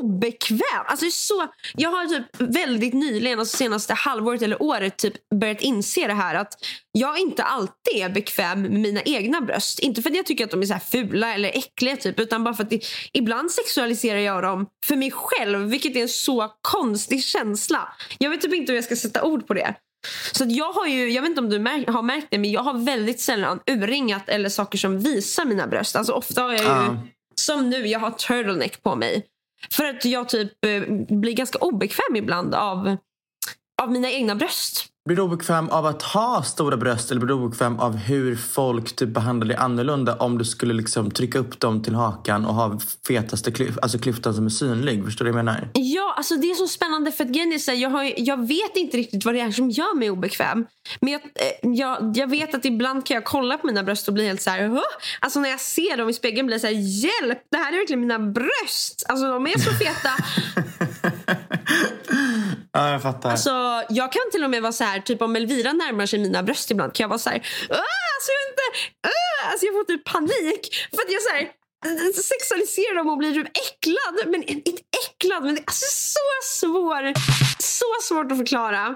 [0.02, 0.86] obekväm.
[0.86, 6.08] Alltså så, jag har typ väldigt nyligen, alltså senaste halvåret eller året typ börjat inse
[6.08, 6.54] det här att
[6.92, 9.80] jag inte alltid är bekväm med mina egna bröst.
[9.80, 12.44] Inte för att jag tycker att de är så här fula eller äckliga typ, utan
[12.44, 16.52] bara för att det, ibland sexualiserar jag dem för mig själv, vilket är en så
[16.62, 17.96] konstig känsla.
[18.18, 19.76] Jag vet typ inte hur jag ska sätta ord på det.
[20.32, 22.62] Så jag har ju, jag vet inte om du mär- har märkt det, men jag
[22.62, 25.96] har väldigt sällan urringat eller saker som visar mina bröst.
[25.96, 26.98] Alltså ofta har jag ju, Ja.
[27.36, 29.26] som nu, jag har turtleneck på mig.
[29.72, 30.82] För att jag typ eh,
[31.20, 32.98] blir ganska obekväm ibland av,
[33.82, 34.86] av mina egna bröst.
[35.06, 38.96] Blir du obekväm av att ha stora bröst eller blir du obekväm av hur folk
[38.96, 42.80] typ behandlar dig annorlunda om du skulle liksom trycka upp dem till hakan och ha
[43.08, 45.06] fetaste klyf- alltså klyftan som är synlig?
[45.06, 45.70] Förstår du vad jag menar?
[45.74, 49.26] Ja, alltså det är så spännande för att grejen jag, har, jag vet inte riktigt
[49.26, 50.66] vad det är som gör mig obekväm.
[51.00, 54.14] Men jag, eh, jag, jag vet att ibland kan jag kolla på mina bröst och
[54.14, 54.82] bli helt så här, "Åh!"
[55.20, 57.78] Alltså när jag ser dem i spegeln blir jag så här, hjälp, det här är
[57.78, 59.06] verkligen mina bröst.
[59.10, 60.10] Alltså de är så feta.
[62.76, 63.32] Ja, jag fattar.
[63.32, 66.44] Alltså, jag kan till och med vara så här, typ om Elvira närmar sig mina
[66.44, 68.66] bröst ibland kan jag vara så här, alltså jag, inte,
[69.08, 70.62] åh!" alltså jag får typ panik.
[70.96, 71.44] För att jag så här,
[72.22, 74.32] sexualiserar dem och blir typ äcklad.
[74.32, 74.72] Men inte
[75.06, 77.14] äcklad, men det är alltså så svår,
[77.60, 78.96] så svårt att förklara.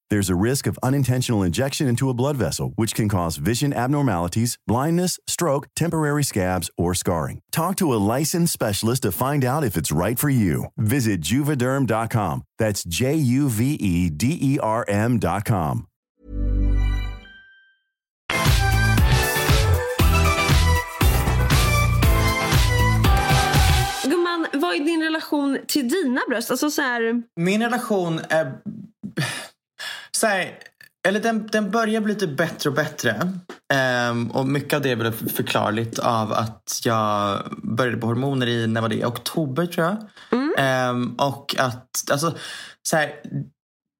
[0.11, 4.57] There's a risk of unintentional injection into a blood vessel, which can cause vision abnormalities,
[4.67, 7.39] blindness, stroke, temporary scabs, or scarring.
[7.53, 10.65] Talk to a licensed specialist to find out if it's right for you.
[10.75, 12.43] Visit juvederm.com.
[12.59, 15.87] That's J U V E D E R M.com.
[24.03, 26.51] Gumman, vad är din relation till dina bröst?
[26.51, 28.51] Alltså så här, Min relation är...
[30.17, 30.59] Så här,
[31.07, 33.31] eller den, den börjar bli lite bättre och bättre.
[33.73, 38.67] Ehm, och mycket av det är väl förklarligt av att jag började på hormoner i,
[38.67, 38.95] när var det?
[38.95, 39.97] I oktober tror jag.
[40.57, 42.37] Ehm, och att, alltså,
[42.89, 43.21] så här,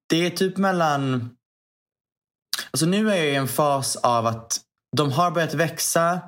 [0.08, 1.30] det är typ mellan...
[2.70, 4.60] Alltså nu är jag i en fas av att
[4.96, 6.20] de har börjat växa.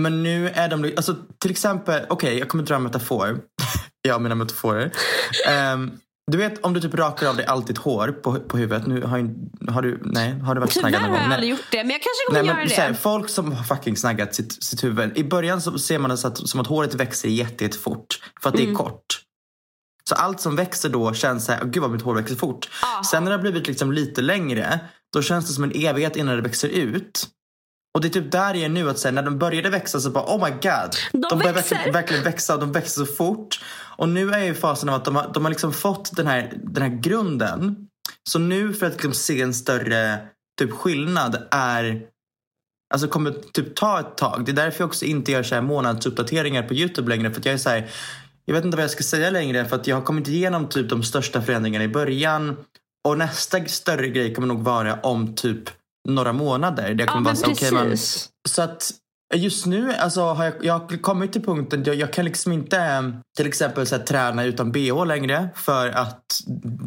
[0.00, 3.40] Men nu är de, alltså till exempel, okej jag kommer dra en metafor.
[4.02, 4.92] jag och mina metaforer.
[5.48, 8.86] Ehm, Du vet om du typ rakar av dig allt ditt hår på, på huvudet.
[8.86, 9.28] Nu har, ju,
[9.68, 11.32] har du, nej, har du varit Tyvärr snaggad någon har jag gång?
[11.32, 12.74] aldrig gjort det, men jag kanske kommer Nej, göra men, det.
[12.74, 15.18] här, folk som har fucking snaggat sitt, sitt huvud.
[15.18, 18.06] I början så ser man det så att, som att håret växer jätte, jättefort.
[18.42, 18.74] För att det Mm.
[18.74, 19.20] är kort.
[20.08, 22.68] Så allt som växer då känns så här, "Åh, gud vad mitt hår växer fort.
[22.82, 23.02] Ah.
[23.04, 24.80] Sen när det har blivit liksom lite längre,
[25.12, 27.26] då känns det som en evighet innan det växer ut.
[27.94, 30.10] Och det är typ där jag är nu, att säga, när de började växa så
[30.10, 30.96] bara oh my god.
[31.12, 31.76] De börjar växer.
[31.76, 33.60] verkligen, verkligen växa och de växer så fort.
[33.96, 36.26] Och nu är jag i fasen av att de har, de har liksom fått den
[36.26, 37.88] här, den här grunden.
[38.30, 40.18] Så nu för att liksom se en större
[40.58, 42.02] typ skillnad är
[42.94, 44.44] Alltså kommer typ ta ett tag.
[44.44, 47.30] Det är därför jag också inte gör så här månadsuppdateringar på Youtube längre.
[47.30, 47.90] För att jag är så här,
[48.44, 49.64] jag vet inte vad jag ska säga längre.
[49.64, 52.56] För att jag har kommit igenom typ de största förändringarna i början.
[53.08, 55.70] Och nästa större grej kommer nog vara om typ
[56.08, 56.94] några månader.
[56.94, 57.96] Det Ja, kommer men vara så, okej, man,
[58.48, 58.92] så att
[59.34, 62.78] just nu alltså, har jag, jag har kommit till punkten jag, jag kan liksom inte
[62.78, 63.02] eh,
[63.36, 66.24] till exempel så här, träna utan bh längre för att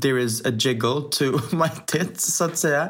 [0.02, 1.26] there is a jiggle to
[1.56, 2.90] my tits så att säga.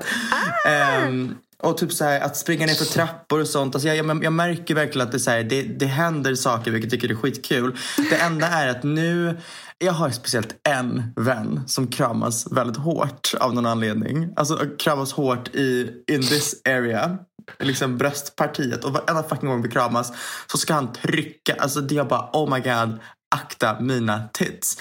[0.68, 1.36] Ehm,
[1.66, 3.76] och typ så här, att springa ner för trappor och sånt.
[3.76, 6.92] Alltså jag, jag, jag märker verkligen att det, så här, det, det händer saker vilket
[6.92, 7.78] jag tycker är skitkul.
[8.10, 9.38] Det enda är att nu,
[9.78, 14.34] jag har speciellt en vän som kramas väldigt hårt av någon anledning.
[14.36, 17.18] Alltså kramas hårt i in this area.
[17.60, 18.84] Liksom bröstpartiet.
[18.84, 20.14] Och varenda fucking gång vi kramas
[20.52, 21.56] så ska han trycka.
[21.60, 23.00] Alltså det är bara oh my god,
[23.36, 24.78] akta mina tits.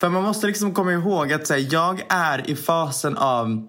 [0.00, 3.68] För man måste liksom komma ihåg att här, jag är i fasen av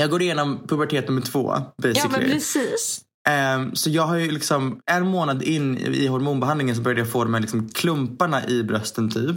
[0.00, 2.12] jag går igenom pubertet nummer två Ja, basically.
[2.26, 3.00] men precis.
[3.28, 7.24] Ehm, så jag har ju liksom en månad in i hormonbehandlingen så började jag få
[7.24, 9.36] de här liksom klumparna i brösten typ.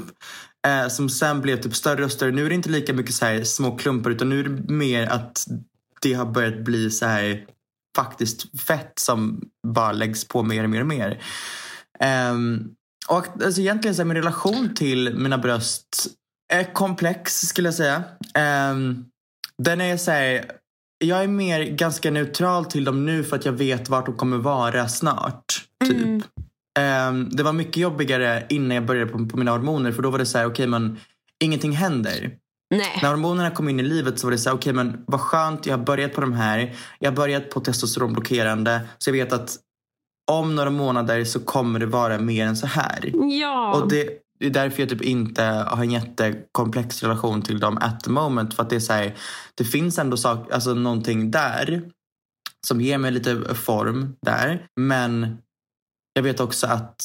[0.67, 2.31] Eh, som sen blev typ större och större.
[2.31, 5.07] Nu är det inte lika mycket så här små klumpar utan nu är det mer
[5.07, 5.45] att
[6.01, 7.45] det har börjat bli så här
[7.97, 11.23] faktiskt fett som bara läggs på mer och mer och mer.
[11.99, 12.69] Ehm,
[13.07, 16.07] och alltså egentligen så här, min relation till mina bröst
[16.53, 18.03] är komplex skulle jag säga.
[18.35, 19.05] Ehm,
[19.63, 20.51] den är så här,
[20.97, 24.37] jag är mer ganska neutral till dem nu för att jag vet vart de kommer
[24.37, 25.65] vara snart.
[25.85, 26.23] Typ.
[26.79, 30.19] Ehm, det var mycket jobbigare innan jag började på, på mina hormoner för då var
[30.19, 30.99] det så här, okej men
[31.43, 32.37] ingenting händer.
[32.75, 32.99] Nej.
[33.01, 35.65] När hormonerna kom in i livet så var det så här, okej men vad skönt,
[35.65, 36.75] jag har börjat på de här.
[36.99, 38.81] Jag har börjat på testosteronblockerande.
[38.97, 39.57] Så jag vet att
[40.31, 43.11] om några månader så kommer det vara mer än så här.
[43.39, 43.73] Ja.
[43.75, 44.09] Och det,
[44.41, 48.53] det är därför jag typ inte har en jättekomplex relation till dem at the moment.
[48.53, 49.17] För att det är så här,
[49.55, 51.89] det finns ändå sak, alltså någonting där
[52.67, 54.67] som ger mig lite form där.
[54.79, 55.37] Men
[56.13, 57.03] jag vet också att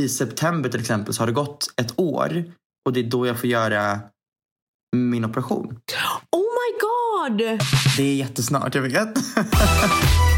[0.00, 2.52] i september till exempel så har det gått ett år
[2.86, 4.00] och det är då jag får göra
[4.96, 5.80] min operation.
[6.30, 7.60] Oh my god!
[7.96, 9.14] Det är jättesnart, jag vet.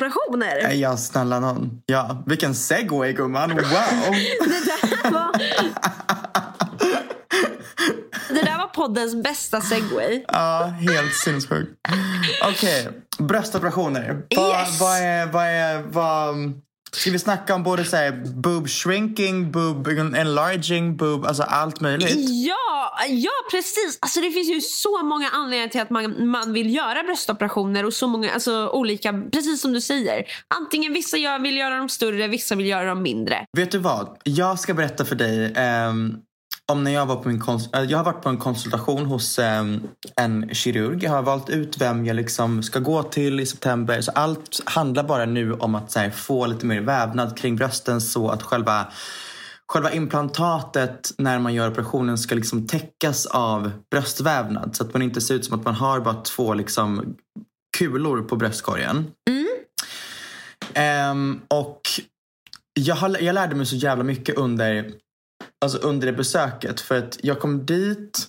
[0.00, 0.62] bröstoperationer.
[0.62, 1.70] Nej, ja, snälla någon.
[1.86, 3.50] Ja, vilken segway gumman.
[3.50, 3.58] Wow!
[4.40, 5.32] Det där var...
[8.28, 10.24] Det där var poddens bästa segway.
[10.28, 11.70] Ja, helt sinnessjukt.
[12.48, 14.22] Okej, bröstoperationer.
[14.36, 14.80] Vad, Yes.
[14.80, 16.34] vad är, vad är, vad...
[16.92, 22.16] Ska vi snacka om både så här, boob shrinking, boob enlarging, boob, alltså allt möjligt?
[22.46, 23.98] Ja, ja precis.
[24.00, 27.94] Alltså det finns ju så många anledningar till att man, man vill göra bröstoperationer och
[27.94, 30.24] så många alltså, olika, precis som du säger.
[30.48, 33.44] Antingen vissa gör, vill göra dem större, vissa vill göra dem mindre.
[33.56, 34.16] Vet du vad?
[34.24, 36.14] Jag ska berätta för dig ehm,
[36.70, 37.42] om när jag var på min
[37.74, 41.02] äh, Jag har varit på en konsultation hos ehm, en kirurg.
[41.02, 44.00] Jag har valt ut vem jag liksom ska gå till i september.
[44.00, 48.28] Så allt handlar bara nu om att här, få lite mer vävnad kring brösten så
[48.28, 48.86] att själva
[49.72, 55.20] Själva implantatet när man gör operationen ska liksom täckas av bröstvävnad så att man inte
[55.20, 57.16] ser ut som att man har bara två liksom
[57.78, 59.10] kulor på bröstkorgen.
[60.74, 61.80] Ehm, och
[62.74, 64.92] jag, har, jag lärde mig så jävla mycket under,
[65.60, 66.80] alltså under det besöket.
[66.80, 68.28] För att jag kom dit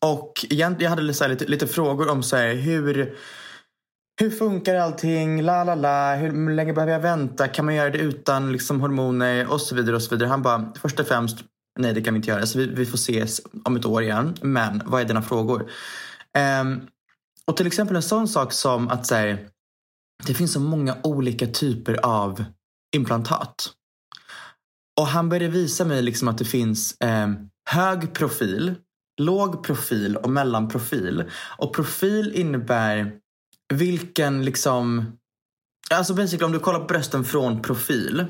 [0.00, 3.16] och jag hade lite, lite, lite frågor om så här, hur,
[4.20, 5.42] hur funkar allting?
[5.42, 6.14] La la la.
[6.14, 7.48] Hur länge behöver jag vänta?
[7.48, 9.52] Kan man göra det utan liksom, hormoner?
[9.52, 9.96] Och så vidare.
[9.96, 10.28] och så vidare.
[10.28, 11.38] Han bara, först och främst,
[11.78, 12.46] nej det kan vi inte göra.
[12.46, 14.34] Så vi, vi får ses om ett år igen.
[14.42, 15.70] Men vad är dina frågor?
[16.62, 16.86] Um,
[17.44, 19.48] och till exempel en sån sak som att så här,
[20.26, 22.44] det finns så många olika typer av
[22.96, 23.72] implantat.
[25.00, 27.28] Och han började visa mig liksom att det finns eh,
[27.70, 28.74] hög profil,
[29.20, 31.30] låg profil och mellanprofil.
[31.58, 33.12] Och profil innebär
[33.74, 35.12] vilken liksom...
[35.90, 38.26] Alltså basically om du kollar på brösten från profil.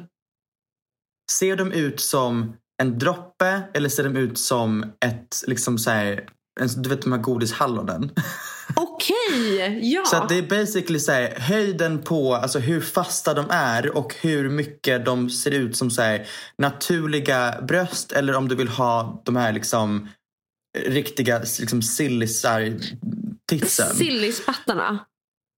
[1.33, 6.29] Ser de ut som en droppe eller ser de ut som ett liksom så här,
[6.61, 8.11] en, du vet de här godishallonen?
[8.77, 10.05] Okej, ja.
[10.05, 14.15] Så att det är basically så här, höjden på alltså hur fasta de är och
[14.21, 16.27] hur mycket de ser ut som så här,
[16.59, 20.09] naturliga bröst eller om du vill ha de här liksom
[20.79, 22.77] riktiga liksom sillisar
[23.49, 23.95] titsen.
[23.95, 24.99] Sillispattarna.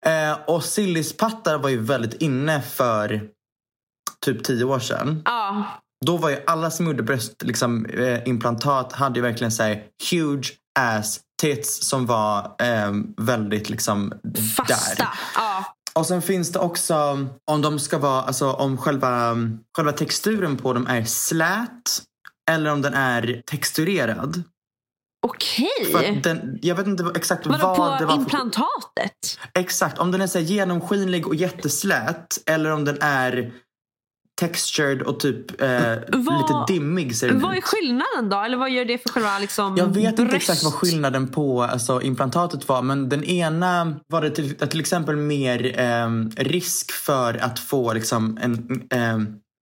[0.06, 3.28] Eh, och sillispattar var ju väldigt inne för
[4.24, 5.22] typ tio år sedan.
[5.24, 5.64] Ja.
[6.06, 10.52] Då var ju alla som gjorde bröstimplantat liksom, eh, hade ju verkligen så här, huge
[10.78, 14.12] ass tits som var eh, väldigt liksom
[14.57, 14.74] Fasta.
[15.05, 15.09] där.
[15.34, 15.64] Ja.
[15.95, 19.36] Och sen finns det också om de ska vara, alltså om själva,
[19.76, 22.03] själva texturen på dem är slät
[22.51, 24.43] eller om den är texturerad.
[25.26, 26.20] Okej.
[26.22, 29.38] Den, jag vet inte exakt Vadå vad det på var för implantatet?
[29.55, 33.53] Exakt, om den är så genomskinlig och jätteslät eller om den är
[34.43, 37.64] textured och typ eh, lite dimmig ser den Vad är ut.
[37.64, 38.40] skillnaden då?
[38.40, 40.36] Eller vad gör det för själva liksom, Jag vet inte bröst?
[40.36, 45.16] exakt vad skillnaden på alltså, implantatet var men den ena var det till, till exempel
[45.16, 49.18] mer eh, risk för att få liksom, en eh,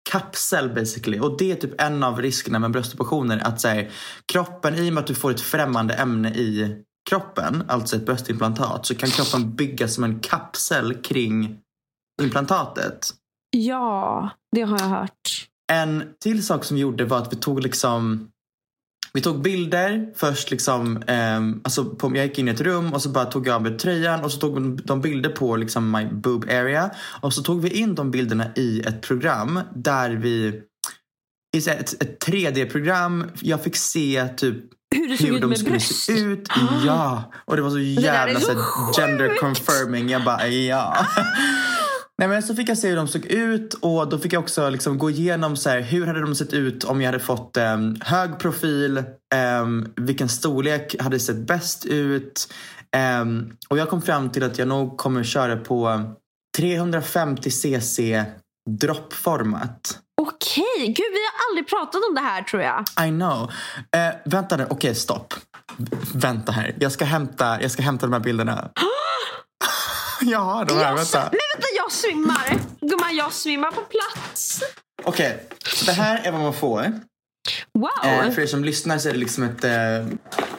[0.09, 1.19] kapsel basically.
[1.19, 3.41] Och det är typ en av riskerna med bröstoperationer.
[3.43, 3.91] Att så här,
[4.31, 6.75] kroppen, i och med att du får ett främmande ämne i
[7.09, 11.57] kroppen, alltså ett bröstimplantat, så kan kroppen byggas som en kapsel kring
[12.21, 13.13] implantatet.
[13.51, 15.47] Ja, det har jag hört.
[15.71, 18.27] En till sak som vi gjorde var att vi tog liksom
[19.13, 23.01] vi tog bilder först liksom, ehm, alltså på, jag gick in i ett rum och
[23.01, 25.91] så bara tog jag av mig tröjan och så tog de- de bilder på liksom
[25.91, 26.91] my boob area.
[27.21, 30.61] Och så tog vi in de bilderna i ett program där vi,
[31.57, 34.55] i ett, ett 3D-program, jag fick se typ
[34.95, 35.95] Hur det såg ut de med skulle bröst.
[36.03, 36.47] se ut.
[36.85, 38.45] Ja, och det var så jävla så
[38.93, 40.09] så gender confirming.
[40.09, 41.05] Jag bara ja.
[42.21, 44.69] Nej, men så fick jag se hur de såg ut och då fick jag också
[44.69, 47.95] liksom gå igenom så här, hur hade de sett ut om jag hade fått em,
[48.01, 49.03] hög profil,
[49.35, 52.53] em, vilken storlek hade sett bäst ut.
[52.95, 56.01] Em, och jag kom fram till att jag nog kommer köra på
[56.57, 58.25] 350 cc
[58.69, 59.99] droppformat.
[60.21, 63.07] Okej, gud vi har aldrig pratat om det här tror jag.
[63.07, 63.51] I know.
[63.95, 65.33] Eh, vänta nu, okej stopp.
[65.77, 68.69] V- vänta här, jag ska hämta, jag ska hämta de här bilderna.
[70.31, 71.19] jag har de här, Jag, vänta.
[71.19, 72.59] nej vänta, jag svimmar.
[72.81, 74.63] Gumman, jag svimmar på plats.
[75.03, 76.99] Okej, så det här är vad man får.
[77.73, 77.89] Wow.
[78.05, 79.97] Eh, för er som lyssnar så är det liksom ett, eh,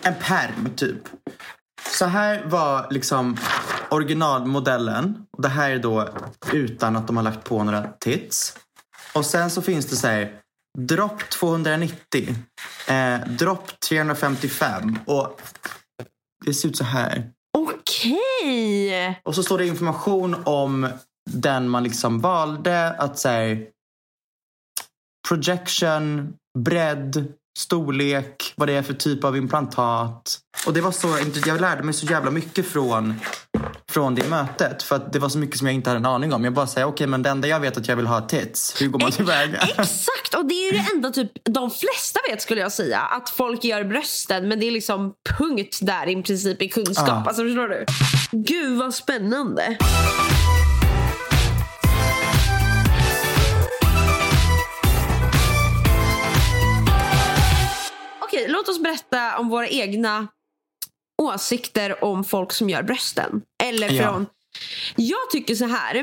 [0.02, 0.98] en perm typ.
[1.90, 3.36] Så här var liksom
[3.90, 5.26] originalmodellen.
[5.38, 6.08] Det här är då
[6.52, 8.56] utan att de har lagt på några tits.
[9.14, 10.32] Och sen så finns det så här
[10.78, 12.34] dropp 290,
[12.88, 15.40] eh, dropp 355 och
[16.44, 17.30] det ser ut så här.
[18.02, 19.20] Okej.
[19.24, 20.88] Och så står det information om
[21.30, 22.90] den man liksom valde.
[22.90, 23.66] Att säga
[25.28, 30.38] projection, bredd, storlek, vad det är för typ av implantat.
[30.66, 31.08] Och det var så,
[31.46, 33.14] jag lärde mig så jävla mycket från,
[33.92, 34.82] från det mötet.
[34.82, 36.44] För att det var så mycket som jag inte hade en aning om.
[36.44, 38.82] Jag bara säger okej men det enda jag vet att jag vill ha är tits.
[38.82, 39.58] Hur går man tillväga?
[39.78, 42.98] Exakt, och det är ju det enda typ de flesta vet skulle jag säga.
[42.98, 47.08] Att folk gör brösten men det är liksom punkt där i princip i kunskap.
[47.08, 47.24] Ja.
[47.26, 47.84] Alltså förstår du?
[48.30, 49.76] Gud vad spännande.
[58.20, 60.28] Okej, låt oss berätta om våra egna
[61.22, 63.42] åsikter om folk som gör brösten.
[63.62, 64.02] Eller Ja.
[64.02, 64.26] från...
[64.96, 65.94] Jag tycker så här.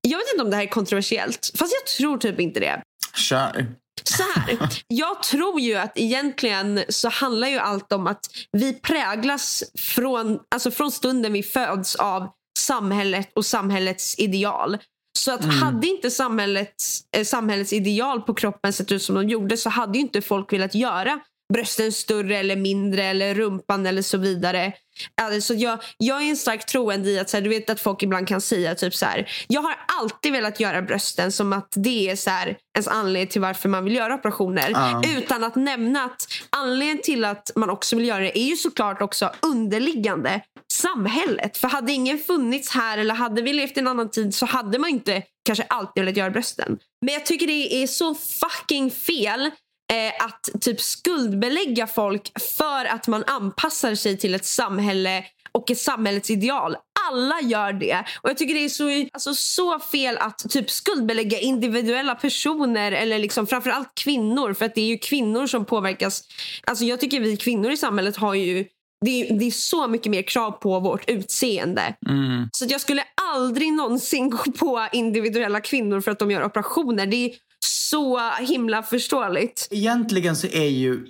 [0.00, 2.82] Jag vet inte om det här är kontroversiellt, fast jag tror typ inte det.
[3.14, 3.66] Kör.
[4.04, 8.20] Så här, jag tror ju att egentligen så handlar ju allt om att
[8.52, 12.28] vi präglas från, alltså från stunden vi föds av
[12.58, 14.78] samhället och samhällets ideal.
[15.18, 19.56] Så att hade inte samhällets, eh, samhällets ideal på kroppen sett ut som de gjorde
[19.56, 21.20] så hade ju inte folk velat göra
[21.52, 24.72] brösten större eller mindre eller rumpan eller så vidare.
[25.22, 28.02] Alltså jag, jag är en stark troende i att så här, du vet att folk
[28.02, 29.30] ibland kan säga typ så här.
[29.48, 33.40] Jag har alltid velat göra brösten som att det är så här, ens anledning till
[33.40, 34.70] varför man vill göra operationer.
[34.70, 35.02] Ja.
[35.16, 39.02] Utan att nämna att anledningen till att man också vill göra det är ju såklart
[39.02, 40.40] också underliggande
[40.72, 41.56] samhället.
[41.56, 44.78] För hade ingen funnits här eller hade vi levt i en annan tid så hade
[44.78, 46.78] man inte kanske alltid velat göra brösten.
[47.04, 49.50] Men jag tycker det är så fucking fel
[49.92, 55.78] eh, att typ skuldbelägga folk för att man anpassar sig till ett samhälle och ett
[55.78, 56.76] samhällets ideal.
[57.10, 58.04] Alla gör det.
[58.22, 63.18] Och jag tycker det är så, alltså, så fel att typ skuldbelägga individuella personer eller
[63.18, 64.54] liksom framförallt kvinnor.
[64.54, 66.22] För att det är ju kvinnor som påverkas.
[66.64, 68.64] Alltså jag tycker vi kvinnor i samhället har ju
[69.04, 71.94] det är, det är så mycket mer krav på vårt utseende.
[72.08, 72.48] Mm.
[72.52, 73.02] Så jag skulle
[73.34, 77.06] aldrig någonsin gå på individuella kvinnor för att de gör operationer.
[77.06, 77.30] Det är
[77.66, 79.68] så himla förståeligt.
[79.70, 81.06] Egentligen så är ju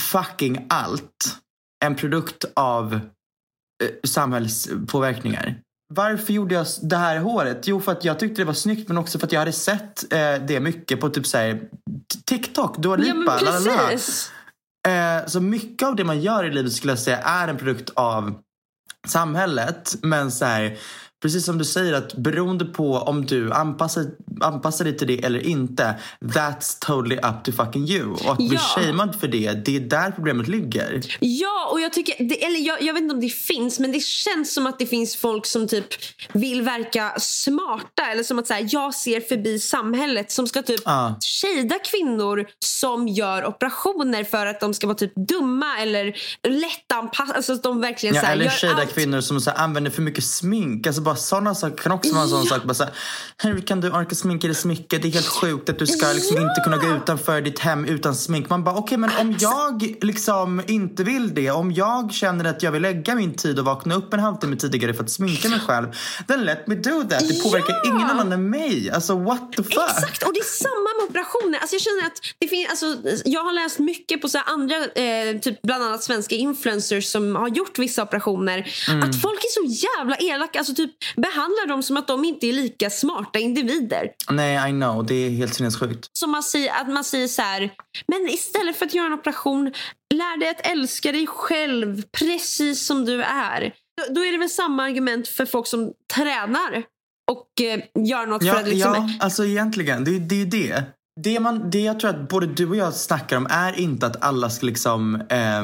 [0.00, 1.36] fucking allt
[1.84, 3.00] en produkt av eh,
[4.04, 5.60] samhällspåverkningar.
[5.94, 7.66] Varför gjorde jag det här håret?
[7.68, 10.12] Jo, för att jag tyckte det var snyggt men också för att jag hade sett
[10.12, 11.68] eh, det mycket på typ såhär
[12.24, 14.32] TikTok, Dua Lipa, Ja men precis.
[14.88, 17.90] Eh, så mycket av det man gör i livet skulle jag säga är en produkt
[17.94, 18.34] av
[19.06, 19.94] samhället.
[20.02, 20.78] Men så här,
[21.26, 24.04] precis som du säger att beroende på om du anpassar,
[24.40, 25.94] anpassar dig till det eller inte.
[26.20, 28.06] That's totally up to fucking you.
[28.12, 28.58] Och att bli Ja.
[28.58, 31.16] shamed för det, det är där problemet ligger.
[31.20, 34.00] Ja, och jag tycker, det, eller jag, jag vet inte om det finns, men det
[34.02, 35.86] känns som att det finns folk som typ
[36.32, 38.02] vill verka smarta.
[38.12, 41.18] Eller som att så här, jag ser förbi samhället som ska typ Ja.
[41.20, 46.16] shada kvinnor som gör operationer för att de ska vara typ dumma eller
[46.48, 47.36] lättanpassade.
[47.36, 48.94] Alltså att de verkligen Ja, så här, eller shada allt.
[48.94, 50.86] kvinnor som så här, använder för mycket smink.
[50.86, 52.54] Alltså bara sådana saker kan också vara en sån Ja.
[52.54, 52.64] sak.
[52.64, 52.92] Bara så här,
[53.42, 55.02] Hur kan du orka sminka dig så mycket?
[55.02, 58.14] Det är helt sjukt att du ska liksom inte kunna gå utanför ditt hem utan
[58.14, 58.50] smink.
[58.50, 61.50] Man bara okej men om jag liksom inte vill det.
[61.50, 64.94] Om jag känner att jag vill lägga min tid och vakna upp en halvtimme tidigare
[64.94, 65.86] för att sminka mig själv.
[66.28, 67.28] Then let me do that.
[67.28, 67.82] Det påverkar Ja.
[67.84, 68.90] ingen annan än mig.
[68.90, 69.72] Alltså what the fuck?
[69.90, 71.58] Exakt, och det är samma med operationer.
[71.58, 72.86] Alltså jag känner att det finns, alltså,
[73.24, 77.48] jag har läst mycket på så andra, eh, typ bland annat svenska influencers som har
[77.48, 78.72] gjort vissa operationer.
[78.88, 79.02] Mm.
[79.10, 80.58] Att folk är så jävla elaka.
[80.58, 84.10] Alltså typ behandlar dem som att de inte är lika smarta individer.
[84.30, 85.06] Nej I know.
[85.06, 86.10] Det är helt sinnessjukt.
[86.12, 87.70] Som man säger, att man säger så här,
[88.08, 89.72] men istället för att göra en operation,
[90.14, 93.74] lär dig att älska dig själv precis som du är.
[93.96, 96.84] Då, då är det väl samma argument för folk som tränar
[97.30, 98.92] och eh, gör något för Ja, att liksom...
[98.94, 100.04] ja alltså egentligen.
[100.04, 100.82] Det, det är ju det.
[101.20, 104.22] Det, man, det jag tror att både du och jag snackar om är inte att
[104.24, 105.62] alla ska liksom eh,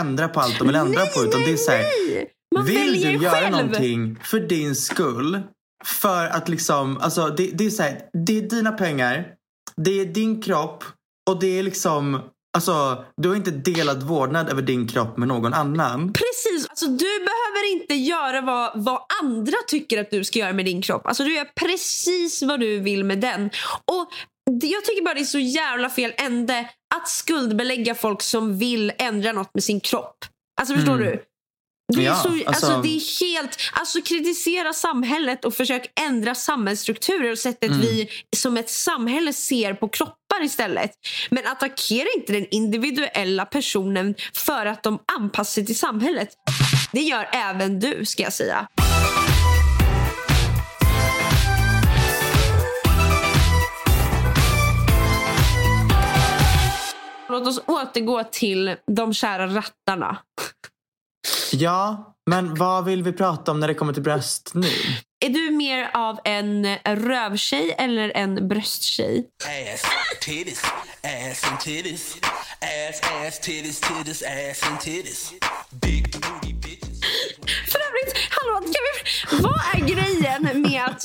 [0.00, 1.22] ändra på allt de vill ändra på.
[1.22, 2.28] Utan det är så här, nej!
[2.54, 3.50] Man vill du göra själv.
[3.50, 5.40] någonting för din skull?
[5.84, 9.26] För att liksom, alltså det, det är så här, det är dina pengar,
[9.76, 10.84] det är din kropp
[11.30, 12.20] och det är liksom,
[12.56, 16.12] alltså du har inte delad vårdnad över din kropp med någon annan.
[16.12, 16.66] Precis.
[16.70, 20.82] Alltså, du behöver inte göra vad, vad andra tycker att du ska göra med din
[20.82, 21.06] kropp.
[21.06, 23.50] Alltså, du gör precis vad du vill med den.
[23.84, 24.08] Och
[24.62, 29.32] Jag tycker bara det är så jävla fel ände att skuldbelägga folk som vill ändra
[29.32, 30.16] något med sin kropp.
[30.60, 31.06] Alltså förstår Mm.
[31.06, 31.22] du?
[31.92, 33.56] Det är, Ja, så, alltså, alltså- det är helt...
[33.72, 37.80] Alltså kritisera samhället och försök ändra samhällsstrukturer och sättet Mm.
[37.80, 40.90] vi som ett samhälle ser på kroppar istället.
[41.30, 46.28] Men attackera inte den individuella personen för att de anpassar sig till samhället.
[46.92, 48.68] Det gör även du ska jag säga.
[57.28, 60.16] Låt oss återgå till de kära rattarna.
[61.52, 64.68] Ja, men vad vill vi prata om när det kommer till bröst nu?
[65.24, 69.24] Är du mer av en rövtjej eller en brösttjej?
[69.74, 69.82] Ass,
[70.20, 70.62] titties,
[71.02, 72.16] ass and titties.
[72.60, 75.32] Ass, ass, titties, titties, ass and titties.
[75.70, 77.00] Big booty bitches.
[77.72, 81.04] För övrigt, hallå, kan vi, vad är grejen med att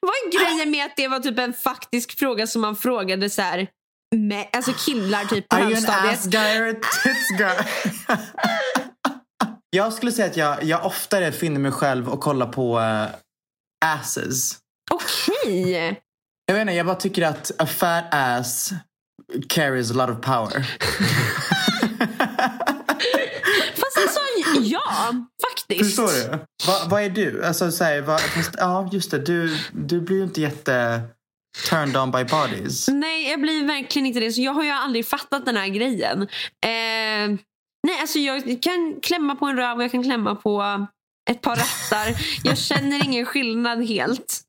[0.00, 3.42] vad är grejen med att det var typ en faktisk fråga som man frågade så
[3.42, 3.68] här
[4.16, 6.18] med, alltså killar typ på Are you an högstadiet?
[6.18, 8.16] ass guy or a tits guy?
[9.74, 13.06] jag skulle säga att jag, jag oftare finner mig själv och kollar på uh,
[13.84, 14.58] asses.
[14.90, 16.00] Okej.
[16.46, 18.72] Jag vet inte, jag bara tycker att a fat ass
[19.48, 20.50] carries a lot of power.
[23.74, 24.20] Fast alltså,
[24.60, 25.14] ja,
[25.50, 25.96] faktiskt.
[25.96, 26.28] Förstår du?
[26.66, 27.44] Va, vad är du?
[27.44, 29.18] Alltså, så här, vad, fast, ja, just det.
[29.18, 31.02] Du, du blir ju inte jätte
[31.70, 32.88] turned on by bodies.
[32.88, 34.32] Nej, jag blir verkligen inte det.
[34.32, 36.22] Så jag har ju aldrig fattat den här grejen.
[36.66, 37.38] Eh,
[37.84, 40.86] nej, alltså jag kan klämma på en röv och jag kan klämma på
[41.30, 42.14] ett par rattar.
[42.44, 44.40] jag känner ingen skillnad helt.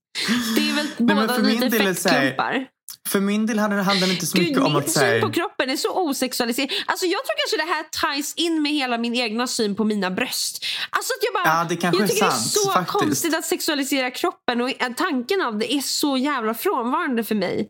[0.55, 2.67] Det är väl men båda för min lite är det fettklumpar.
[3.09, 5.11] För min del handlar det inte så Gud, mycket om min att säga...
[5.21, 6.69] syn på kroppen är så osexualiserad.
[6.85, 10.11] Alltså jag tror kanske det här ties in med hela min egna syn på mina
[10.11, 10.65] bröst.
[10.89, 12.91] Alltså att jag bara, Ja, det kanske jag är tycker sant, det är så faktiskt.
[12.99, 17.69] konstigt att sexualisera kroppen och tanken av det är så jävla frånvarande för mig.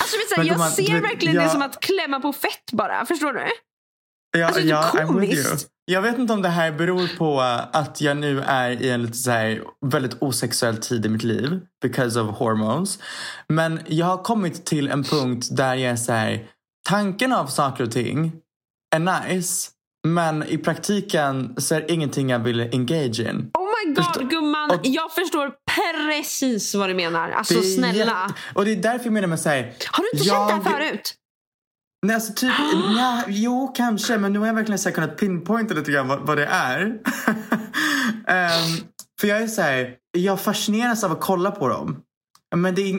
[0.00, 3.06] Alltså, du, Men jag de ser verkligen det jag- som att klämma på fett bara.
[3.06, 3.46] Förstår du?
[4.38, 5.66] Ja, Alltså, ja, komiskt.
[5.84, 7.40] Jag vet inte om det här beror på
[7.72, 11.60] att jag nu är i en lite så här väldigt osexuell tid i mitt liv.
[11.82, 12.98] Because of hormones.
[13.48, 16.46] Men jag har kommit till en punkt där jag är så här.
[16.88, 18.32] Tanken av saker och ting
[18.96, 18.98] är
[19.30, 19.70] nice.
[20.08, 23.50] Men i praktiken så är det ingenting jag vill engage in.
[23.54, 27.30] Oh my god Förstå- gumman, och- jag förstår precis vad du menar.
[27.30, 28.34] Alltså snälla.
[28.54, 29.66] Och det är därför jag menar med säga.
[29.90, 31.14] Har du inte känt det här förut?
[32.06, 32.52] Nej, alltså typ,
[32.96, 36.46] ja, jo kanske, men nu har jag verkligen kunnat pinpointa lite grann vad, vad det
[36.46, 36.82] är.
[36.86, 36.96] um,
[39.20, 42.02] för jag är så här, jag fascineras av att kolla på dem.
[42.56, 42.94] Men det är,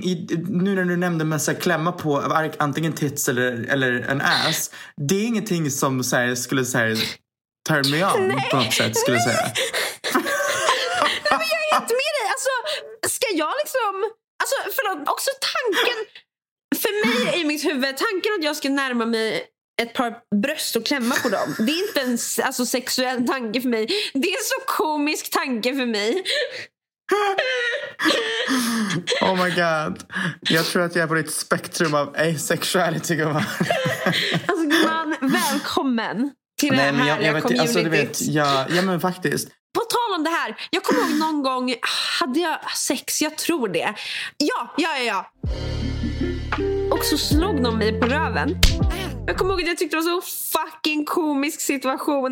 [0.51, 2.17] nu när du nämnde med att klämma på
[2.57, 4.71] antingen tits eller, eller en ass.
[4.97, 6.95] Det är ingenting som så här, skulle så här,
[7.69, 8.49] turn me on Nej.
[8.51, 9.41] på något sätt skulle jag säga.
[11.29, 12.27] Nej, men jag är helt med dig.
[12.35, 12.53] Alltså,
[13.17, 13.93] ska jag liksom...
[14.41, 15.99] Alltså förlåt, också tanken
[17.51, 19.43] mitt huvud, tanken att jag ska närma mig
[19.81, 21.55] ett par bröst och klämma på dem.
[21.57, 23.85] Det är inte en alltså, sexuell tanke för mig.
[24.13, 26.23] Det är en så komisk tanke för mig.
[29.21, 30.03] Oh my god.
[30.41, 33.43] Jag tror att jag är på ditt spektrum av asexuality gumman.
[34.47, 37.61] Alltså gumman, välkommen till det här Nej men jag, jag vet communityt.
[37.61, 39.49] alltså du vet, ja, ja men faktiskt.
[39.49, 41.75] På tal om det här, jag kommer ihåg någon gång,
[42.19, 43.21] hade jag sex?
[43.21, 43.95] Jag tror det.
[44.37, 45.31] Ja, ja, ja, ja.
[47.01, 48.49] Och så slog de mig på röven.
[49.27, 52.31] Jag kommer ihåg att jag tyckte det var så fucking komisk situation.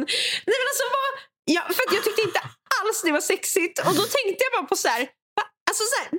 [0.50, 1.12] Nej men alltså vad,
[1.56, 2.40] ja, för att jag tyckte inte
[2.80, 3.80] alls det var sexigt.
[3.80, 5.02] Och då tänkte jag bara på så här,
[5.70, 6.10] alltså så här,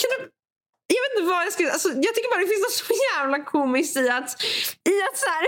[0.00, 0.16] kan du,
[0.94, 3.38] jag vet inte vad jag ska, alltså jag tycker bara det finns något så jävla
[3.44, 4.28] komiskt i att,
[4.92, 5.46] i att så här,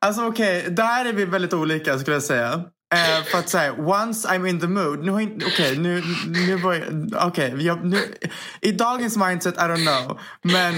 [0.00, 2.64] Alltså okej, där är vi väldigt olika skulle jag säga.
[2.94, 5.04] Eh, för att säga, once I'm in the mood.
[5.04, 8.14] Nu har inte, okej, nu, nu var jag, okej, jag- nu,
[8.60, 10.20] i dagens mindset, I don't know.
[10.42, 10.74] Men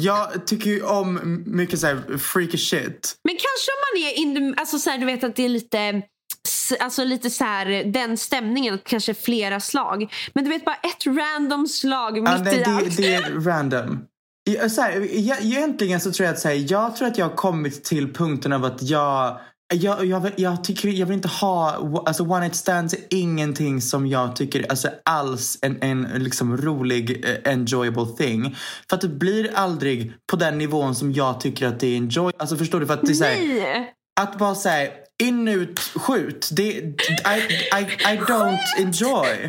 [0.00, 3.14] jag tycker ju om mycket så här freaky shit.
[3.24, 6.02] Men kanske om man är in alltså så här, du vet att det är lite
[6.80, 10.12] Alltså lite så här, den stämningen, kanske flera slag.
[10.34, 12.96] Men du vet bara ett random slag mitt Ja, nej, i det, allt.
[12.96, 14.04] det är random.
[14.70, 15.06] Så här,
[15.40, 18.52] egentligen så tror jag att så här, jag tror att jag har kommit till punkten
[18.52, 19.40] av att jag
[19.74, 21.70] jag, jag, vill- jag, tycker, jag vill inte ha,
[22.06, 27.24] alltså one night stands är ingenting som jag tycker alltså alls en, en liksom rolig,
[27.24, 28.56] eh, enjoyable thing.
[28.88, 32.32] För att det blir aldrig på den nivån som jag tycker att det är enjoy.
[32.38, 32.86] Alltså förstår du?
[32.86, 33.92] För att det är så här, Nej!
[34.20, 34.90] att bara säga
[35.22, 36.48] in, ut, skjut.
[36.52, 36.82] Det, I,
[37.78, 37.82] I,
[38.14, 39.48] I don't enjoy.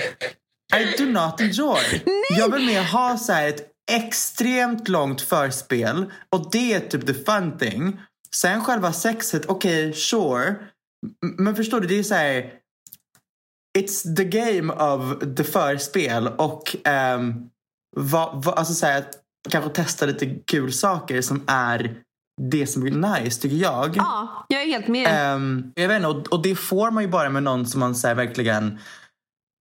[0.76, 2.01] I do not enjoy.
[2.38, 6.05] Jag vill mer ha så ett extremt långt förspel
[6.36, 7.99] och det är typ the fun thing.
[8.36, 10.47] Sen själva sexet, okej, sure.
[11.25, 12.53] M- Men förstår du, det är så här.
[13.77, 16.75] It's the game of the förspel och
[17.15, 17.49] um,
[17.97, 19.17] vad, vad, alltså så här, att
[19.49, 21.95] kanske testa lite kul saker som är
[22.41, 23.97] det som är nice tycker jag.
[23.97, 25.07] Ja, jag är helt med.
[25.11, 27.95] Ehm, jag vet inte, och, och det får man ju bara med någon som man
[27.95, 28.79] så här, verkligen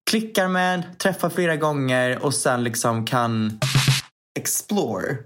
[0.09, 3.59] klickar med, träffar flera gånger och sen liksom kan
[4.39, 5.17] explore.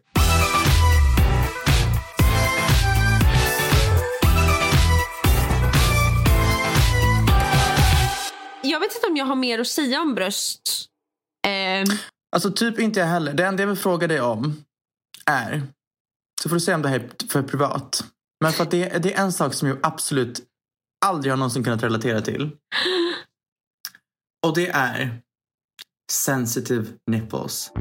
[9.14, 10.86] Om jag har mer att säga om bröst.
[11.48, 11.96] Eh.
[12.36, 13.34] Alltså typ inte jag heller.
[13.34, 14.64] Det enda jag vill fråga dig om
[15.26, 15.62] är,
[16.42, 18.04] så får du säga om det här är för privat.
[18.44, 20.42] Men för att det, det är en sak som jag absolut
[21.06, 22.52] aldrig har någonsin kunnat relatera till.
[24.46, 25.22] Och det är
[26.12, 27.72] sensitive nipples.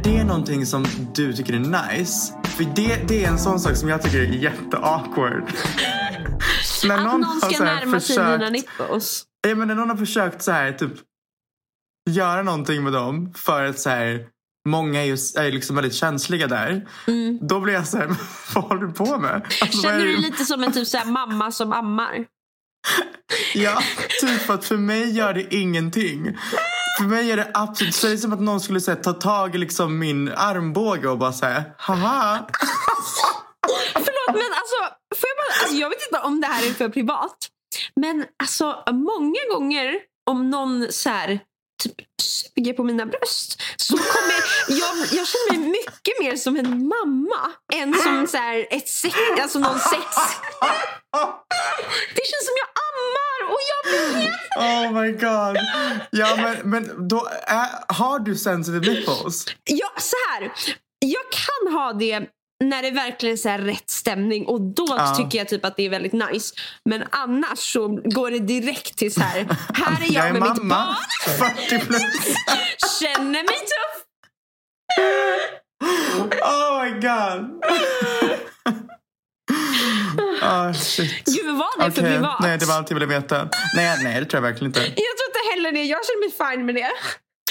[0.00, 0.84] Är det någonting som
[1.14, 2.34] du tycker är nice?
[2.44, 5.42] För det, det är en sån sak som jag tycker är jätteawkward.
[6.84, 9.24] När att någon har ska här närma sig dina nipples.
[9.48, 10.92] Ja, men när någon har försökt så här, typ
[12.10, 14.26] göra någonting med dem för att så här,
[14.68, 16.88] många är, ju, är liksom väldigt känsliga där.
[17.40, 18.06] Då blir jag så här,
[18.54, 19.34] vad håller du på med?
[19.62, 22.26] Alltså, Känner du dig lite som en typ så här mamma som ammar?
[23.54, 23.82] Ja,
[24.20, 26.38] typ att för mig gör det ingenting.
[26.98, 29.54] För mig är det absolut, så är som att någon skulle så här, ta tag
[29.54, 32.46] i liksom min armbåge och bara säga haha.
[33.92, 34.76] Förlåt men alltså,
[35.16, 37.36] får jag, bara, alltså, jag vet inte om det här är för privat.
[38.00, 39.94] Men alltså många gånger
[40.30, 41.40] om någon så här,
[41.80, 44.34] typ suger på mina bröst så kommer
[44.68, 49.16] jag, jag känner mig mycket mer som en mamma än som så här, ett sex,
[49.42, 50.04] alltså någon sex.
[52.14, 54.56] Det känns som jag ammar och jag blir helt...
[54.56, 55.56] Oh my god.
[56.10, 59.44] Ja men, men då är, har du sensitive nipples?
[59.64, 60.52] Ja, så här.
[60.98, 62.28] Jag kan ha det
[62.64, 65.14] när det verkligen är så rätt stämning och då Ja.
[65.16, 66.54] tycker jag typ att det är väldigt nice.
[66.84, 69.46] Men annars så går det direkt till så här.
[69.74, 70.96] Här är jag, Jag är med mitt mamma,
[71.38, 71.56] barn.
[71.56, 72.02] 40 plus.
[73.00, 74.04] Känner mig tuff.
[76.42, 77.64] Oh my god.
[80.42, 81.24] Oh, shit.
[81.26, 82.40] Gud, var det för Okej, privat?
[82.40, 83.48] Nej, det var allt jag ville veta.
[83.76, 84.80] Nej, nej, det tror jag verkligen inte.
[84.80, 85.82] Jag tror inte heller det.
[85.84, 86.90] Jag känner mig fine med det.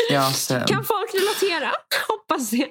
[0.10, 0.66] Ja, sen.
[0.68, 1.72] Kan folk relatera?
[2.08, 2.68] Hoppas det.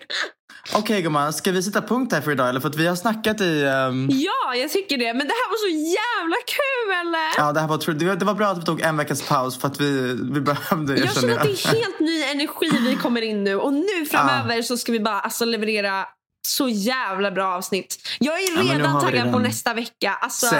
[0.72, 2.48] Okej gumman, ska vi sätta punkt här för idag?
[2.48, 3.62] Eller för att vi har snackat i...
[3.64, 5.14] ehm, Ja, jag tycker det.
[5.14, 7.14] Men det här var så jävla kul!
[7.36, 9.80] Ja, det, här var, det var- bra att vi tog en veckas paus för att
[9.80, 9.90] vi,
[10.32, 11.00] vi behövde det.
[11.00, 14.62] Jag känner att det är helt ny energi vi kommer in nu och nu framöver
[14.62, 16.06] så ska vi bara alltså, leverera
[16.46, 18.08] så jävla bra avsnitt.
[18.18, 20.18] Jag är redan vi taggad på nästa vecka.
[20.20, 20.46] Alltså.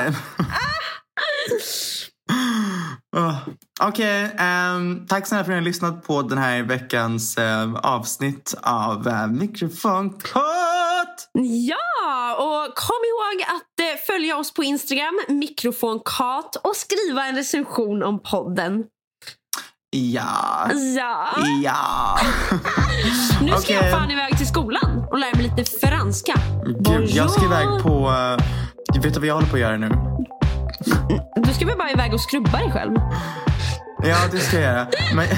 [3.17, 3.37] Oh.
[3.83, 8.55] Okej, ehm, tack snälla för att ni har lyssnat på den här veckans eh, avsnitt
[8.63, 10.25] av uh, Mikrofonkort.
[11.69, 17.37] Ja, och kom ihåg att eh, följ följa oss på Instagram, mikrofonkat och skriva en
[17.37, 18.85] recension om podden.
[19.91, 20.71] Ja.
[20.97, 21.29] Ja.
[21.63, 22.19] Ja.
[23.43, 23.93] Nu ska jag Okej.
[23.93, 26.35] fan iväg till skolan och lära mig lite franska.
[26.81, 28.09] Gud, jag ska iväg på...
[28.09, 29.91] Uh, vet du vad jag håller på att göra nu?
[31.37, 32.95] Du ska väl bara iväg och skrubba dig själv?
[34.03, 34.87] Ja, det ska jag göra.
[35.15, 35.27] Men,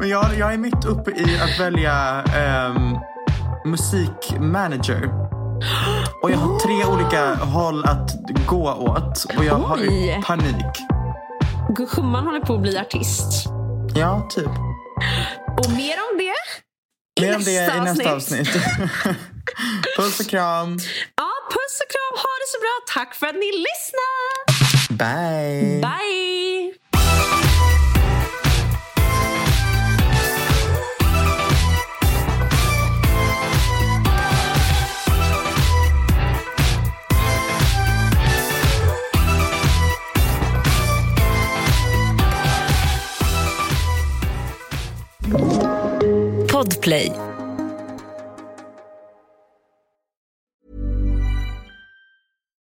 [0.00, 2.24] Men jag, jag är mitt uppe i att välja
[2.68, 2.98] um,
[3.64, 5.10] musikmanager.
[6.22, 8.10] Och jag har tre olika håll att
[8.46, 9.24] gå åt.
[9.38, 10.10] Och jag Oj.
[10.10, 10.76] har panik.
[11.68, 13.48] Gumman håller på att bli artist.
[13.94, 14.48] Ja, typ.
[15.58, 16.34] Och mer om det
[17.20, 18.48] i Mer om det nästa i nästa avsnitt.
[18.48, 18.64] avsnitt.
[19.96, 20.78] Puss och kram.
[22.94, 24.54] Tack för att ni lyssnade.
[24.90, 25.80] Bye.
[25.80, 26.74] Bye!
[46.52, 47.23] Podplay.